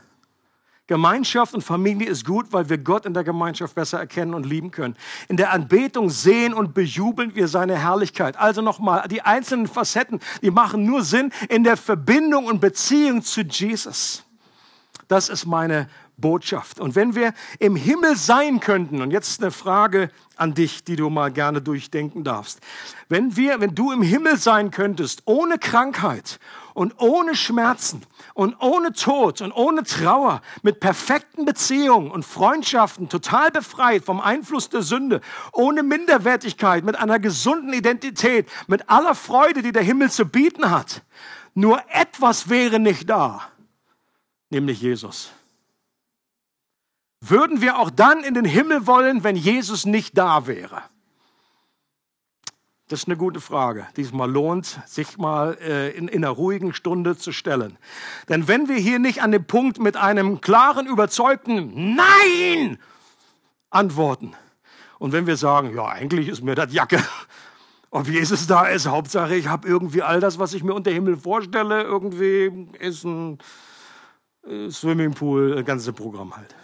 Gemeinschaft 0.90 1.54
und 1.54 1.62
Familie 1.62 2.08
ist 2.08 2.24
gut, 2.24 2.52
weil 2.52 2.68
wir 2.68 2.78
Gott 2.78 3.06
in 3.06 3.14
der 3.14 3.22
Gemeinschaft 3.22 3.76
besser 3.76 4.00
erkennen 4.00 4.34
und 4.34 4.44
lieben 4.44 4.72
können. 4.72 4.96
In 5.28 5.36
der 5.36 5.52
Anbetung 5.52 6.10
sehen 6.10 6.52
und 6.52 6.74
bejubeln 6.74 7.36
wir 7.36 7.46
seine 7.46 7.78
Herrlichkeit. 7.78 8.36
Also 8.36 8.60
nochmal, 8.60 9.06
die 9.06 9.22
einzelnen 9.22 9.68
Facetten, 9.68 10.18
die 10.42 10.50
machen 10.50 10.84
nur 10.84 11.04
Sinn 11.04 11.30
in 11.48 11.62
der 11.62 11.76
Verbindung 11.76 12.46
und 12.46 12.60
Beziehung 12.60 13.22
zu 13.22 13.42
Jesus. 13.42 14.24
Das 15.06 15.28
ist 15.28 15.46
meine 15.46 15.88
Botschaft. 16.20 16.80
Und 16.80 16.94
wenn 16.94 17.14
wir 17.14 17.32
im 17.58 17.76
Himmel 17.76 18.16
sein 18.16 18.60
könnten, 18.60 19.02
und 19.02 19.10
jetzt 19.10 19.40
eine 19.40 19.50
Frage 19.50 20.10
an 20.40 20.54
dich, 20.54 20.84
die 20.84 20.96
du 20.96 21.10
mal 21.10 21.30
gerne 21.30 21.60
durchdenken 21.60 22.24
darfst. 22.24 22.60
Wenn 23.08 23.36
wir, 23.36 23.60
wenn 23.60 23.74
du 23.74 23.92
im 23.92 24.00
Himmel 24.00 24.38
sein 24.38 24.70
könntest, 24.70 25.22
ohne 25.26 25.58
Krankheit 25.58 26.40
und 26.72 26.94
ohne 26.98 27.34
Schmerzen 27.34 28.02
und 28.32 28.56
ohne 28.58 28.92
Tod 28.92 29.42
und 29.42 29.52
ohne 29.52 29.82
Trauer, 29.82 30.40
mit 30.62 30.80
perfekten 30.80 31.44
Beziehungen 31.44 32.10
und 32.10 32.24
Freundschaften, 32.24 33.10
total 33.10 33.50
befreit 33.50 34.04
vom 34.04 34.20
Einfluss 34.20 34.70
der 34.70 34.82
Sünde, 34.82 35.20
ohne 35.52 35.82
Minderwertigkeit, 35.82 36.84
mit 36.84 36.96
einer 36.96 37.18
gesunden 37.18 37.74
Identität, 37.74 38.48
mit 38.66 38.88
aller 38.88 39.14
Freude, 39.14 39.60
die 39.60 39.72
der 39.72 39.82
Himmel 39.82 40.10
zu 40.10 40.24
bieten 40.24 40.70
hat. 40.70 41.02
Nur 41.54 41.82
etwas 41.90 42.48
wäre 42.48 42.78
nicht 42.78 43.10
da, 43.10 43.42
nämlich 44.48 44.80
Jesus. 44.80 45.32
Würden 47.20 47.60
wir 47.60 47.78
auch 47.78 47.90
dann 47.90 48.24
in 48.24 48.34
den 48.34 48.46
Himmel 48.46 48.86
wollen, 48.86 49.24
wenn 49.24 49.36
Jesus 49.36 49.84
nicht 49.84 50.16
da 50.16 50.46
wäre? 50.46 50.82
Das 52.88 53.00
ist 53.00 53.06
eine 53.06 53.16
gute 53.16 53.40
Frage. 53.40 53.86
Diesmal 53.96 54.28
lohnt, 54.28 54.80
sich 54.84 55.16
mal 55.16 55.56
äh, 55.60 55.90
in, 55.90 56.08
in 56.08 56.24
einer 56.24 56.32
ruhigen 56.32 56.74
Stunde 56.74 57.16
zu 57.16 57.30
stellen. 57.30 57.78
Denn 58.28 58.48
wenn 58.48 58.68
wir 58.68 58.76
hier 58.76 58.98
nicht 58.98 59.22
an 59.22 59.30
dem 59.30 59.44
Punkt 59.44 59.78
mit 59.78 59.96
einem 59.96 60.40
klaren, 60.40 60.86
überzeugten 60.86 61.94
Nein 61.94 62.78
antworten 63.70 64.34
und 64.98 65.12
wenn 65.12 65.28
wir 65.28 65.36
sagen, 65.36 65.72
ja, 65.74 65.86
eigentlich 65.86 66.26
ist 66.26 66.42
mir 66.42 66.56
das 66.56 66.72
Jacke, 66.72 67.00
ob 67.90 68.08
Jesus 68.08 68.48
da 68.48 68.64
ist, 68.66 68.86
Hauptsache 68.86 69.36
ich 69.36 69.46
habe 69.46 69.68
irgendwie 69.68 70.02
all 70.02 70.18
das, 70.18 70.40
was 70.40 70.52
ich 70.52 70.64
mir 70.64 70.74
unter 70.74 70.90
Himmel 70.90 71.16
vorstelle, 71.16 71.82
irgendwie 71.82 72.68
ist 72.80 73.04
ein 73.04 73.38
äh, 74.48 74.68
Swimmingpool, 74.68 75.54
das 75.54 75.64
ganze 75.64 75.92
Programm 75.92 76.36
halt. 76.36 76.56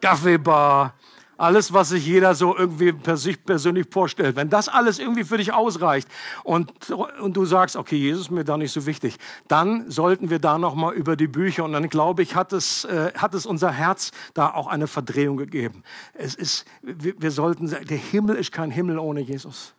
Kaffeebar, 0.00 0.94
alles, 1.38 1.72
was 1.72 1.90
sich 1.90 2.04
jeder 2.04 2.34
so 2.34 2.56
irgendwie 2.56 2.92
per 2.92 3.16
sich 3.16 3.42
persönlich 3.44 3.86
vorstellt. 3.90 4.36
Wenn 4.36 4.50
das 4.50 4.68
alles 4.68 4.98
irgendwie 4.98 5.24
für 5.24 5.38
dich 5.38 5.52
ausreicht 5.52 6.08
und, 6.42 6.90
und 6.90 7.36
du 7.36 7.44
sagst, 7.44 7.76
okay, 7.76 7.96
Jesus 7.96 8.22
ist 8.22 8.30
mir 8.30 8.44
da 8.44 8.56
nicht 8.56 8.72
so 8.72 8.86
wichtig, 8.86 9.16
dann 9.46 9.90
sollten 9.90 10.30
wir 10.30 10.40
da 10.40 10.58
nochmal 10.58 10.94
über 10.94 11.16
die 11.16 11.28
Bücher 11.28 11.64
und 11.64 11.72
dann 11.72 11.88
glaube 11.88 12.22
ich, 12.22 12.34
hat 12.34 12.52
es, 12.52 12.84
äh, 12.84 13.12
hat 13.14 13.34
es 13.34 13.46
unser 13.46 13.70
Herz 13.70 14.10
da 14.34 14.52
auch 14.52 14.66
eine 14.66 14.88
Verdrehung 14.88 15.36
gegeben. 15.36 15.84
Es 16.12 16.34
ist, 16.34 16.66
wir, 16.82 17.14
wir 17.20 17.30
sollten, 17.30 17.68
der 17.68 17.96
Himmel 17.96 18.36
ist 18.36 18.50
kein 18.50 18.72
Himmel 18.72 18.98
ohne 18.98 19.20
Jesus. 19.20 19.74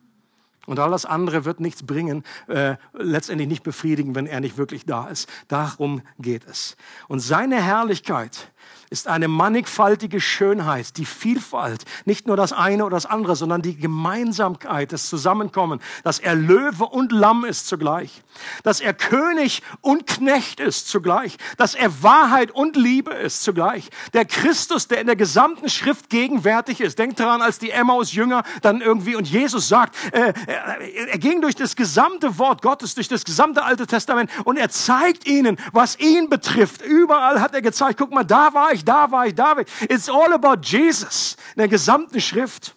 Und 0.66 0.78
alles 0.78 1.04
andere 1.04 1.46
wird 1.46 1.60
nichts 1.60 1.84
bringen, 1.84 2.24
äh, 2.48 2.76
letztendlich 2.94 3.50
nicht 3.50 3.64
befriedigen, 3.64 4.14
wenn 4.14 4.28
er 4.28 4.40
nicht 4.40 4.58
wirklich 4.58 4.86
da 4.86 5.08
ist. 5.08 5.28
Darum 5.48 6.04
geht 6.20 6.46
es. 6.46 6.78
Und 7.08 7.22
seine 7.22 7.62
Herrlichkeit, 7.62 8.52
ist 8.90 9.08
eine 9.08 9.28
mannigfaltige 9.28 10.20
Schönheit, 10.20 10.98
die 10.98 11.06
Vielfalt, 11.06 11.86
nicht 12.06 12.28
nur 12.28 12.36
das 12.36 12.54
eine 12.54 12.86
oder 12.86 12.96
das 12.96 13.06
andere, 13.06 13.36
sondern 13.36 13.62
die 13.62 13.78
Gemeinsamkeit, 13.78 14.92
das 14.92 15.10
Zusammenkommen, 15.10 15.80
dass 16.04 16.20
er 16.20 16.36
Löwe 16.36 16.86
und 16.86 17.12
Lamm 17.12 17.46
ist 17.46 17.68
zugleich, 17.68 18.24
dass 18.64 18.82
er 18.82 18.94
König 18.94 19.62
und 19.82 20.08
Knecht 20.08 20.60
ist 20.60 20.90
zugleich, 20.90 21.38
dass 21.58 21.76
er 21.76 22.02
Wahrheit 22.02 22.52
und 22.52 22.76
Liebe 22.76 23.12
ist 23.14 23.44
zugleich, 23.44 23.90
der 24.14 24.26
Christus, 24.26 24.88
der 24.88 25.02
in 25.02 25.08
der 25.08 25.16
gesamten 25.16 25.70
Schrift 25.70 26.10
gegenwärtig 26.10 26.82
ist. 26.82 26.98
Denkt 26.98 27.20
daran, 27.20 27.42
als 27.42 27.60
die 27.60 27.72
Emmaus-Jünger 27.72 28.44
dann 28.62 28.82
irgendwie 28.82 29.16
und 29.16 29.28
Jesus 29.30 29.68
sagt, 29.68 29.96
äh, 30.14 30.34
er, 30.48 30.82
er 31.10 31.18
ging 31.20 31.42
durch 31.42 31.56
das 31.56 31.76
gesamte 31.76 32.40
Wort 32.40 32.62
Gottes, 32.62 32.96
durch 32.96 33.08
das 33.08 33.24
gesamte 33.24 33.64
Alte 33.64 33.86
Testament 33.86 34.32
und 34.46 34.58
er 34.58 34.70
zeigt 34.70 35.28
ihnen, 35.28 35.58
was 35.74 36.00
ihn 36.00 36.30
betrifft. 36.30 36.82
Überall 36.82 37.40
hat 37.40 37.54
er 37.54 37.62
gezeigt, 37.62 38.00
guck 38.00 38.12
mal, 38.12 38.24
da 38.24 38.54
war 38.54 38.59
ich 38.68 38.80
ich, 38.80 38.86
da 38.86 39.12
war 39.12 39.28
ich, 39.28 39.36
da 39.36 39.56
war 39.56 39.60
ich. 39.60 39.90
It's 39.90 40.10
all 40.10 40.34
about 40.34 40.62
Jesus 40.64 41.36
in 41.56 41.60
der 41.60 41.68
gesamten 41.68 42.20
Schrift. 42.20 42.76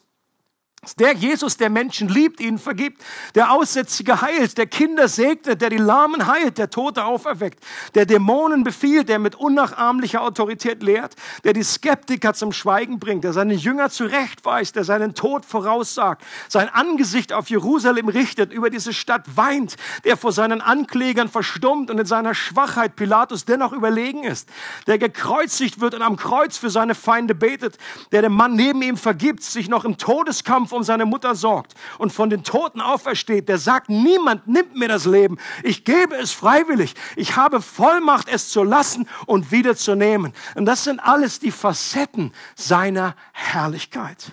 Der 0.98 1.14
Jesus, 1.14 1.56
der 1.56 1.70
Menschen 1.70 2.08
liebt, 2.08 2.40
ihnen 2.40 2.58
vergibt, 2.58 3.04
der 3.36 3.52
Aussätzige 3.52 4.20
heilt, 4.20 4.58
der 4.58 4.66
Kinder 4.66 5.06
segnet, 5.06 5.60
der 5.60 5.70
die 5.70 5.76
Lahmen 5.76 6.26
heilt, 6.26 6.58
der 6.58 6.70
Tote 6.70 7.04
auferweckt, 7.04 7.64
der 7.94 8.04
Dämonen 8.04 8.64
befiehlt, 8.64 9.08
der 9.08 9.20
mit 9.20 9.36
unnachahmlicher 9.36 10.22
Autorität 10.22 10.82
lehrt, 10.82 11.14
der 11.44 11.52
die 11.52 11.62
Skeptiker 11.62 12.34
zum 12.34 12.50
Schweigen 12.50 12.98
bringt, 12.98 13.22
der 13.22 13.32
seine 13.32 13.54
Jünger 13.54 13.90
zurechtweist, 13.90 14.74
der 14.74 14.82
seinen 14.82 15.14
Tod 15.14 15.44
voraussagt, 15.44 16.24
sein 16.48 16.68
Angesicht 16.68 17.32
auf 17.32 17.48
Jerusalem 17.48 18.08
richtet, 18.08 18.52
über 18.52 18.68
diese 18.68 18.92
Stadt 18.92 19.36
weint, 19.36 19.76
der 20.02 20.16
vor 20.16 20.32
seinen 20.32 20.60
Anklägern 20.60 21.28
verstummt 21.28 21.92
und 21.92 22.00
in 22.00 22.06
seiner 22.06 22.34
Schwachheit 22.34 22.96
Pilatus 22.96 23.44
dennoch 23.44 23.72
überlegen 23.72 24.24
ist, 24.24 24.48
der 24.88 24.98
gekreuzigt 24.98 25.78
wird 25.78 25.94
und 25.94 26.02
am 26.02 26.16
Kreuz 26.16 26.56
für 26.56 26.70
seine 26.70 26.96
Feinde 26.96 27.36
betet, 27.36 27.78
der 28.10 28.22
dem 28.22 28.32
Mann 28.32 28.56
neben 28.56 28.82
ihm 28.82 28.96
vergibt, 28.96 29.44
sich 29.44 29.68
noch 29.68 29.84
im 29.84 29.96
Todeskampf 29.96 30.71
um 30.72 30.82
seine 30.82 31.06
Mutter 31.06 31.34
sorgt 31.34 31.74
und 31.98 32.12
von 32.12 32.30
den 32.30 32.44
Toten 32.44 32.80
aufersteht, 32.80 33.48
der 33.48 33.58
sagt, 33.58 33.88
niemand 33.88 34.46
nimmt 34.46 34.76
mir 34.76 34.88
das 34.88 35.04
Leben. 35.04 35.38
Ich 35.62 35.84
gebe 35.84 36.14
es 36.16 36.32
freiwillig. 36.32 36.94
Ich 37.16 37.36
habe 37.36 37.60
Vollmacht, 37.62 38.28
es 38.28 38.48
zu 38.48 38.62
lassen 38.62 39.08
und 39.26 39.50
wieder 39.50 39.76
zu 39.76 39.94
nehmen. 39.94 40.32
Und 40.54 40.66
das 40.66 40.84
sind 40.84 41.00
alles 41.00 41.38
die 41.38 41.50
Facetten 41.50 42.32
seiner 42.54 43.16
Herrlichkeit. 43.32 44.32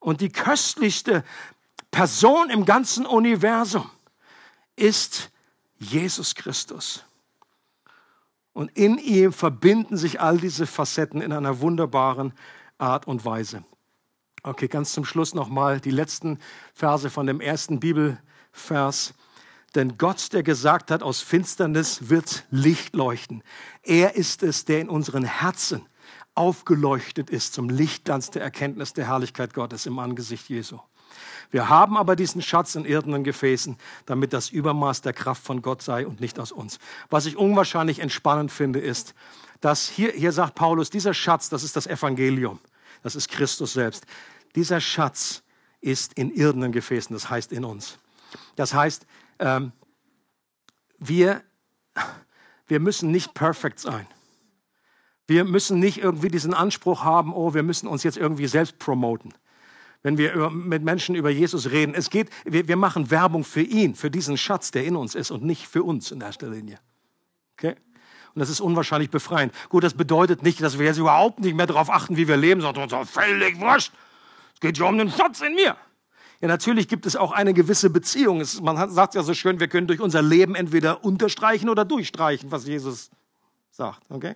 Und 0.00 0.20
die 0.20 0.30
köstlichste 0.30 1.24
Person 1.90 2.50
im 2.50 2.64
ganzen 2.64 3.06
Universum 3.06 3.90
ist 4.76 5.30
Jesus 5.78 6.34
Christus. 6.34 7.04
Und 8.52 8.70
in 8.76 8.98
ihm 8.98 9.32
verbinden 9.32 9.96
sich 9.96 10.20
all 10.20 10.38
diese 10.38 10.66
Facetten 10.66 11.20
in 11.20 11.32
einer 11.32 11.60
wunderbaren 11.60 12.32
Art 12.78 13.06
und 13.06 13.24
Weise. 13.24 13.64
Okay, 14.46 14.68
ganz 14.68 14.92
zum 14.92 15.06
Schluss 15.06 15.32
nochmal 15.32 15.80
die 15.80 15.90
letzten 15.90 16.38
Verse 16.74 17.08
von 17.08 17.26
dem 17.26 17.40
ersten 17.40 17.80
Bibelvers. 17.80 19.14
Denn 19.74 19.96
Gott, 19.96 20.34
der 20.34 20.42
gesagt 20.42 20.90
hat, 20.90 21.02
aus 21.02 21.22
Finsternis 21.22 22.10
wird 22.10 22.44
Licht 22.50 22.94
leuchten. 22.94 23.42
Er 23.82 24.16
ist 24.16 24.42
es, 24.42 24.66
der 24.66 24.82
in 24.82 24.90
unseren 24.90 25.24
Herzen 25.24 25.86
aufgeleuchtet 26.34 27.30
ist 27.30 27.54
zum 27.54 27.70
Lichtglanz 27.70 28.32
der 28.32 28.42
Erkenntnis 28.42 28.92
der 28.92 29.06
Herrlichkeit 29.06 29.54
Gottes 29.54 29.86
im 29.86 29.98
Angesicht 29.98 30.50
Jesu. 30.50 30.78
Wir 31.50 31.70
haben 31.70 31.96
aber 31.96 32.14
diesen 32.14 32.42
Schatz 32.42 32.74
in 32.74 32.84
irdenen 32.84 33.24
Gefäßen, 33.24 33.78
damit 34.04 34.34
das 34.34 34.50
Übermaß 34.50 35.00
der 35.00 35.14
Kraft 35.14 35.42
von 35.42 35.62
Gott 35.62 35.80
sei 35.80 36.06
und 36.06 36.20
nicht 36.20 36.38
aus 36.38 36.52
uns. 36.52 36.78
Was 37.08 37.24
ich 37.24 37.38
unwahrscheinlich 37.38 38.00
entspannend 38.00 38.52
finde, 38.52 38.80
ist, 38.80 39.14
dass 39.62 39.88
hier, 39.88 40.12
hier 40.12 40.32
sagt 40.32 40.54
Paulus, 40.54 40.90
dieser 40.90 41.14
Schatz, 41.14 41.48
das 41.48 41.62
ist 41.62 41.76
das 41.76 41.86
Evangelium, 41.86 42.58
das 43.02 43.16
ist 43.16 43.30
Christus 43.30 43.72
selbst. 43.72 44.04
Dieser 44.54 44.80
Schatz 44.80 45.42
ist 45.80 46.14
in 46.14 46.30
irdenen 46.30 46.72
Gefäßen, 46.72 47.14
das 47.14 47.28
heißt 47.28 47.52
in 47.52 47.64
uns. 47.64 47.98
Das 48.56 48.74
heißt, 48.74 49.06
ähm, 49.38 49.72
wir, 50.98 51.42
wir 52.66 52.80
müssen 52.80 53.10
nicht 53.10 53.34
perfekt 53.34 53.80
sein. 53.80 54.06
Wir 55.26 55.44
müssen 55.44 55.78
nicht 55.78 55.98
irgendwie 55.98 56.28
diesen 56.28 56.54
Anspruch 56.54 57.02
haben, 57.02 57.32
oh, 57.34 57.54
wir 57.54 57.62
müssen 57.62 57.86
uns 57.86 58.02
jetzt 58.02 58.16
irgendwie 58.16 58.46
selbst 58.46 58.78
promoten. 58.78 59.32
Wenn 60.02 60.18
wir 60.18 60.50
mit 60.50 60.82
Menschen 60.82 61.14
über 61.14 61.30
Jesus 61.30 61.70
reden, 61.70 61.94
es 61.94 62.10
geht, 62.10 62.28
wir, 62.44 62.68
wir 62.68 62.76
machen 62.76 63.10
Werbung 63.10 63.42
für 63.42 63.62
ihn, 63.62 63.94
für 63.94 64.10
diesen 64.10 64.36
Schatz, 64.36 64.70
der 64.70 64.84
in 64.84 64.96
uns 64.96 65.14
ist 65.14 65.30
und 65.30 65.42
nicht 65.42 65.66
für 65.66 65.82
uns 65.82 66.10
in 66.10 66.20
erster 66.20 66.48
Linie. 66.48 66.78
Okay? 67.56 67.74
Und 68.34 68.40
das 68.40 68.50
ist 68.50 68.60
unwahrscheinlich 68.60 69.10
befreiend. 69.10 69.54
Gut, 69.70 69.82
das 69.82 69.94
bedeutet 69.94 70.42
nicht, 70.42 70.60
dass 70.60 70.78
wir 70.78 70.84
jetzt 70.84 70.98
überhaupt 70.98 71.40
nicht 71.40 71.54
mehr 71.54 71.66
darauf 71.66 71.88
achten, 71.88 72.18
wie 72.18 72.28
wir 72.28 72.36
leben, 72.36 72.60
sondern 72.60 72.88
so 72.90 73.04
völlig 73.04 73.58
wurscht. 73.60 73.92
Es 74.54 74.60
geht 74.60 74.78
ja 74.78 74.86
um 74.86 74.98
den 74.98 75.10
Schatz 75.10 75.40
in 75.40 75.54
mir. 75.54 75.76
Ja, 76.40 76.48
natürlich 76.48 76.88
gibt 76.88 77.06
es 77.06 77.16
auch 77.16 77.32
eine 77.32 77.54
gewisse 77.54 77.90
Beziehung. 77.90 78.40
Es, 78.40 78.60
man 78.60 78.90
sagt 78.90 79.14
ja 79.14 79.22
so 79.22 79.34
schön, 79.34 79.60
wir 79.60 79.68
können 79.68 79.86
durch 79.86 80.00
unser 80.00 80.22
Leben 80.22 80.54
entweder 80.54 81.04
unterstreichen 81.04 81.68
oder 81.68 81.84
durchstreichen, 81.84 82.50
was 82.50 82.66
Jesus 82.66 83.10
sagt. 83.70 84.02
Okay? 84.10 84.34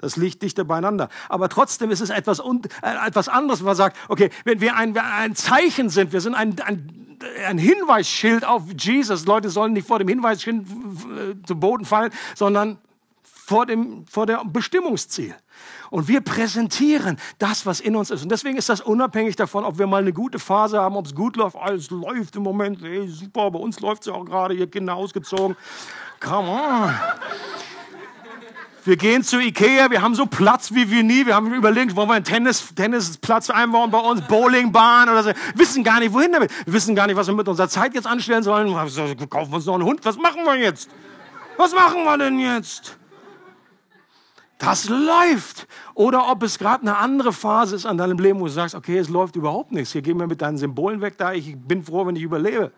Das 0.00 0.16
liegt 0.16 0.42
dichter 0.42 0.64
beieinander. 0.64 1.08
Aber 1.28 1.48
trotzdem 1.48 1.90
ist 1.90 2.00
es 2.00 2.10
etwas, 2.10 2.40
äh, 2.40 3.06
etwas 3.06 3.28
anderes, 3.28 3.60
wenn 3.60 3.66
man 3.66 3.76
sagt, 3.76 3.96
okay, 4.08 4.30
wenn 4.44 4.60
wir 4.60 4.76
ein, 4.76 4.96
ein 4.96 5.34
Zeichen 5.34 5.90
sind, 5.90 6.12
wir 6.12 6.20
sind 6.20 6.34
ein, 6.34 6.60
ein, 6.60 7.18
ein 7.46 7.58
Hinweisschild 7.58 8.44
auf 8.44 8.64
Jesus. 8.78 9.26
Leute 9.26 9.50
sollen 9.50 9.72
nicht 9.72 9.86
vor 9.86 9.98
dem 9.98 10.08
Hinweisschild 10.08 10.66
äh, 10.66 11.46
zu 11.46 11.58
Boden 11.58 11.84
fallen, 11.84 12.12
sondern 12.34 12.78
vor 13.22 13.66
dem, 13.66 14.06
vor 14.06 14.26
dem 14.26 14.52
Bestimmungsziel. 14.52 15.34
Und 15.90 16.08
wir 16.08 16.20
präsentieren 16.20 17.18
das, 17.38 17.66
was 17.66 17.80
in 17.80 17.96
uns 17.96 18.10
ist. 18.10 18.22
Und 18.22 18.30
deswegen 18.30 18.56
ist 18.58 18.68
das 18.68 18.80
unabhängig 18.80 19.36
davon, 19.36 19.64
ob 19.64 19.78
wir 19.78 19.86
mal 19.86 20.02
eine 20.02 20.12
gute 20.12 20.38
Phase 20.38 20.80
haben, 20.80 20.96
ob 20.96 21.06
es 21.06 21.14
gut 21.14 21.36
läuft. 21.36 21.56
Alles 21.56 21.90
läuft 21.90 22.36
im 22.36 22.42
Moment. 22.42 22.82
Hey, 22.82 23.08
super, 23.08 23.50
bei 23.50 23.58
uns 23.58 23.80
läuft 23.80 24.02
es 24.02 24.06
ja 24.06 24.14
auch 24.14 24.24
gerade. 24.24 24.54
Ihr 24.54 24.70
Kinder 24.70 24.94
ausgezogen. 24.94 25.56
Come 26.20 26.48
on. 26.48 26.94
Wir 28.84 28.96
gehen 28.96 29.22
zu 29.22 29.38
Ikea, 29.38 29.90
wir 29.90 30.00
haben 30.00 30.14
so 30.14 30.24
Platz 30.24 30.72
wie 30.72 30.90
wir 30.90 31.02
nie. 31.02 31.26
Wir 31.26 31.34
haben 31.34 31.52
überlegt, 31.52 31.94
wollen 31.94 32.08
wir 32.08 32.14
einen 32.14 32.24
Tennis, 32.24 32.74
Tennisplatz 32.74 33.50
einbauen 33.50 33.90
bei 33.90 33.98
uns, 33.98 34.22
Bowlingbahn 34.22 35.10
oder 35.10 35.22
so. 35.22 35.28
Wir 35.28 35.36
wissen 35.56 35.84
gar 35.84 36.00
nicht, 36.00 36.12
wohin 36.12 36.32
damit. 36.32 36.50
Wir 36.64 36.72
wissen 36.72 36.94
gar 36.94 37.06
nicht, 37.06 37.16
was 37.16 37.26
wir 37.26 37.34
mit 37.34 37.46
unserer 37.48 37.68
Zeit 37.68 37.94
jetzt 37.94 38.06
anstellen 38.06 38.42
sollen. 38.42 38.68
Wir 38.68 39.26
kaufen 39.26 39.52
uns 39.52 39.66
noch 39.66 39.74
einen 39.74 39.84
Hund. 39.84 40.00
Was 40.04 40.16
machen 40.16 40.42
wir 40.44 40.56
jetzt? 40.56 40.88
Was 41.58 41.74
machen 41.74 42.04
wir 42.04 42.16
denn 42.16 42.38
jetzt? 42.38 42.97
Das 44.58 44.88
läuft. 44.88 45.68
Oder 45.94 46.30
ob 46.30 46.42
es 46.42 46.58
gerade 46.58 46.82
eine 46.82 46.98
andere 46.98 47.32
Phase 47.32 47.76
ist 47.76 47.86
an 47.86 47.96
deinem 47.96 48.18
Leben, 48.18 48.40
wo 48.40 48.46
du 48.46 48.52
sagst, 48.52 48.74
okay, 48.74 48.98
es 48.98 49.08
läuft 49.08 49.36
überhaupt 49.36 49.72
nichts. 49.72 49.92
Hier 49.92 50.02
gehen 50.02 50.18
wir 50.18 50.26
mit 50.26 50.42
deinen 50.42 50.58
Symbolen 50.58 51.00
weg, 51.00 51.14
da 51.16 51.32
ich 51.32 51.56
bin 51.56 51.84
froh, 51.84 52.06
wenn 52.06 52.16
ich 52.16 52.22
überlebe. 52.22 52.72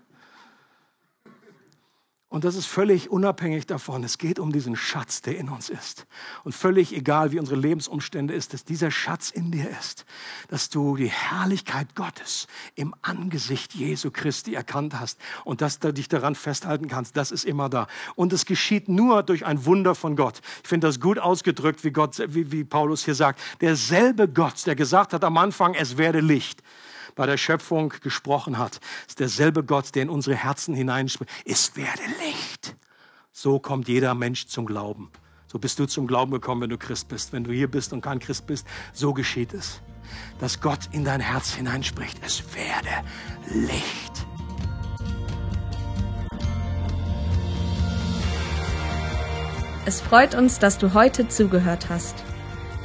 Und 2.31 2.45
das 2.45 2.55
ist 2.55 2.67
völlig 2.67 3.11
unabhängig 3.11 3.67
davon. 3.67 4.05
Es 4.05 4.17
geht 4.17 4.39
um 4.39 4.53
diesen 4.53 4.77
Schatz, 4.77 5.21
der 5.21 5.37
in 5.37 5.49
uns 5.49 5.69
ist. 5.69 6.07
Und 6.45 6.55
völlig 6.55 6.95
egal, 6.95 7.33
wie 7.33 7.41
unsere 7.41 7.59
Lebensumstände 7.59 8.33
ist, 8.33 8.55
dass 8.55 8.65
dieser 8.65 8.93
Schatz 8.93 9.31
in 9.31 9.51
dir 9.51 9.69
ist. 9.69 10.07
Dass 10.47 10.69
du 10.69 10.95
die 10.95 11.11
Herrlichkeit 11.11 11.97
Gottes 11.97 12.47
im 12.77 12.95
Angesicht 13.03 13.75
Jesu 13.75 14.13
Christi 14.13 14.55
erkannt 14.55 15.01
hast 15.01 15.19
und 15.45 15.61
dass 15.61 15.81
du 15.81 15.93
dich 15.93 16.07
daran 16.07 16.37
festhalten 16.37 16.87
kannst. 16.87 17.17
Das 17.17 17.33
ist 17.33 17.45
immer 17.45 17.69
da. 17.69 17.89
Und 18.15 18.33
es 18.33 18.47
geschieht 18.47 18.89
nur 18.89 19.25
durch 19.25 19.45
ein 19.45 19.67
Wunder 19.67 19.97
von 19.97 20.15
Gott. 20.15 20.41
Ich 20.63 20.69
finde 20.69 20.87
das 20.87 21.01
gut 21.01 21.19
ausgedrückt, 21.19 21.83
wie, 21.83 21.91
Gott, 21.91 22.23
wie, 22.29 22.53
wie 22.53 22.63
Paulus 22.63 23.05
hier 23.05 23.17
sagt. 23.17 23.41
Derselbe 23.61 24.29
Gott, 24.29 24.69
der 24.69 24.77
gesagt 24.77 25.15
hat 25.15 25.25
am 25.25 25.37
Anfang, 25.37 25.75
es 25.75 25.99
werde 25.99 26.21
Licht 26.21 26.63
bei 27.15 27.27
der 27.27 27.37
Schöpfung 27.37 27.93
gesprochen 28.03 28.59
hat, 28.59 28.81
ist 29.09 29.21
derselbe 29.21 29.65
Gott, 29.65 29.95
der 29.95 30.03
in 30.03 30.11
unsere 30.11 30.37
Herzen 30.37 30.75
hineinspricht. 30.75 31.31
Es 31.45 31.77
werde 31.77 32.03
Licht. 32.25 32.77
So 33.33 33.59
kommt 33.59 33.89
jeder 33.89 34.15
Mensch 34.15 34.47
zum 34.47 34.67
Glauben. 34.67 35.11
So 35.47 35.59
bist 35.59 35.79
du 35.79 35.87
zum 35.87 36.07
Glauben 36.07 36.31
gekommen, 36.31 36.61
wenn 36.63 36.71
du 36.71 36.79
Christ 36.79 37.09
bist. 37.09 37.33
Wenn 37.33 37.45
du 37.45 37.53
hier 37.53 37.69
bist 37.69 37.93
und 37.93 38.03
kein 38.03 38.21
Christ 38.21 38.47
bist, 38.47 38.67
so 38.93 39.13
geschieht 39.13 39.53
es. 39.53 39.81
Dass 40.39 40.61
Gott 40.61 40.89
in 40.93 41.05
dein 41.05 41.21
Herz 41.21 41.55
hineinspricht. 41.55 42.21
Es 42.25 42.43
werde 42.55 42.89
Licht. 43.53 44.27
Es 49.87 50.01
freut 50.01 50.35
uns, 50.35 50.59
dass 50.59 50.79
du 50.79 50.95
heute 50.95 51.29
zugehört 51.29 51.89
hast. 51.89 52.23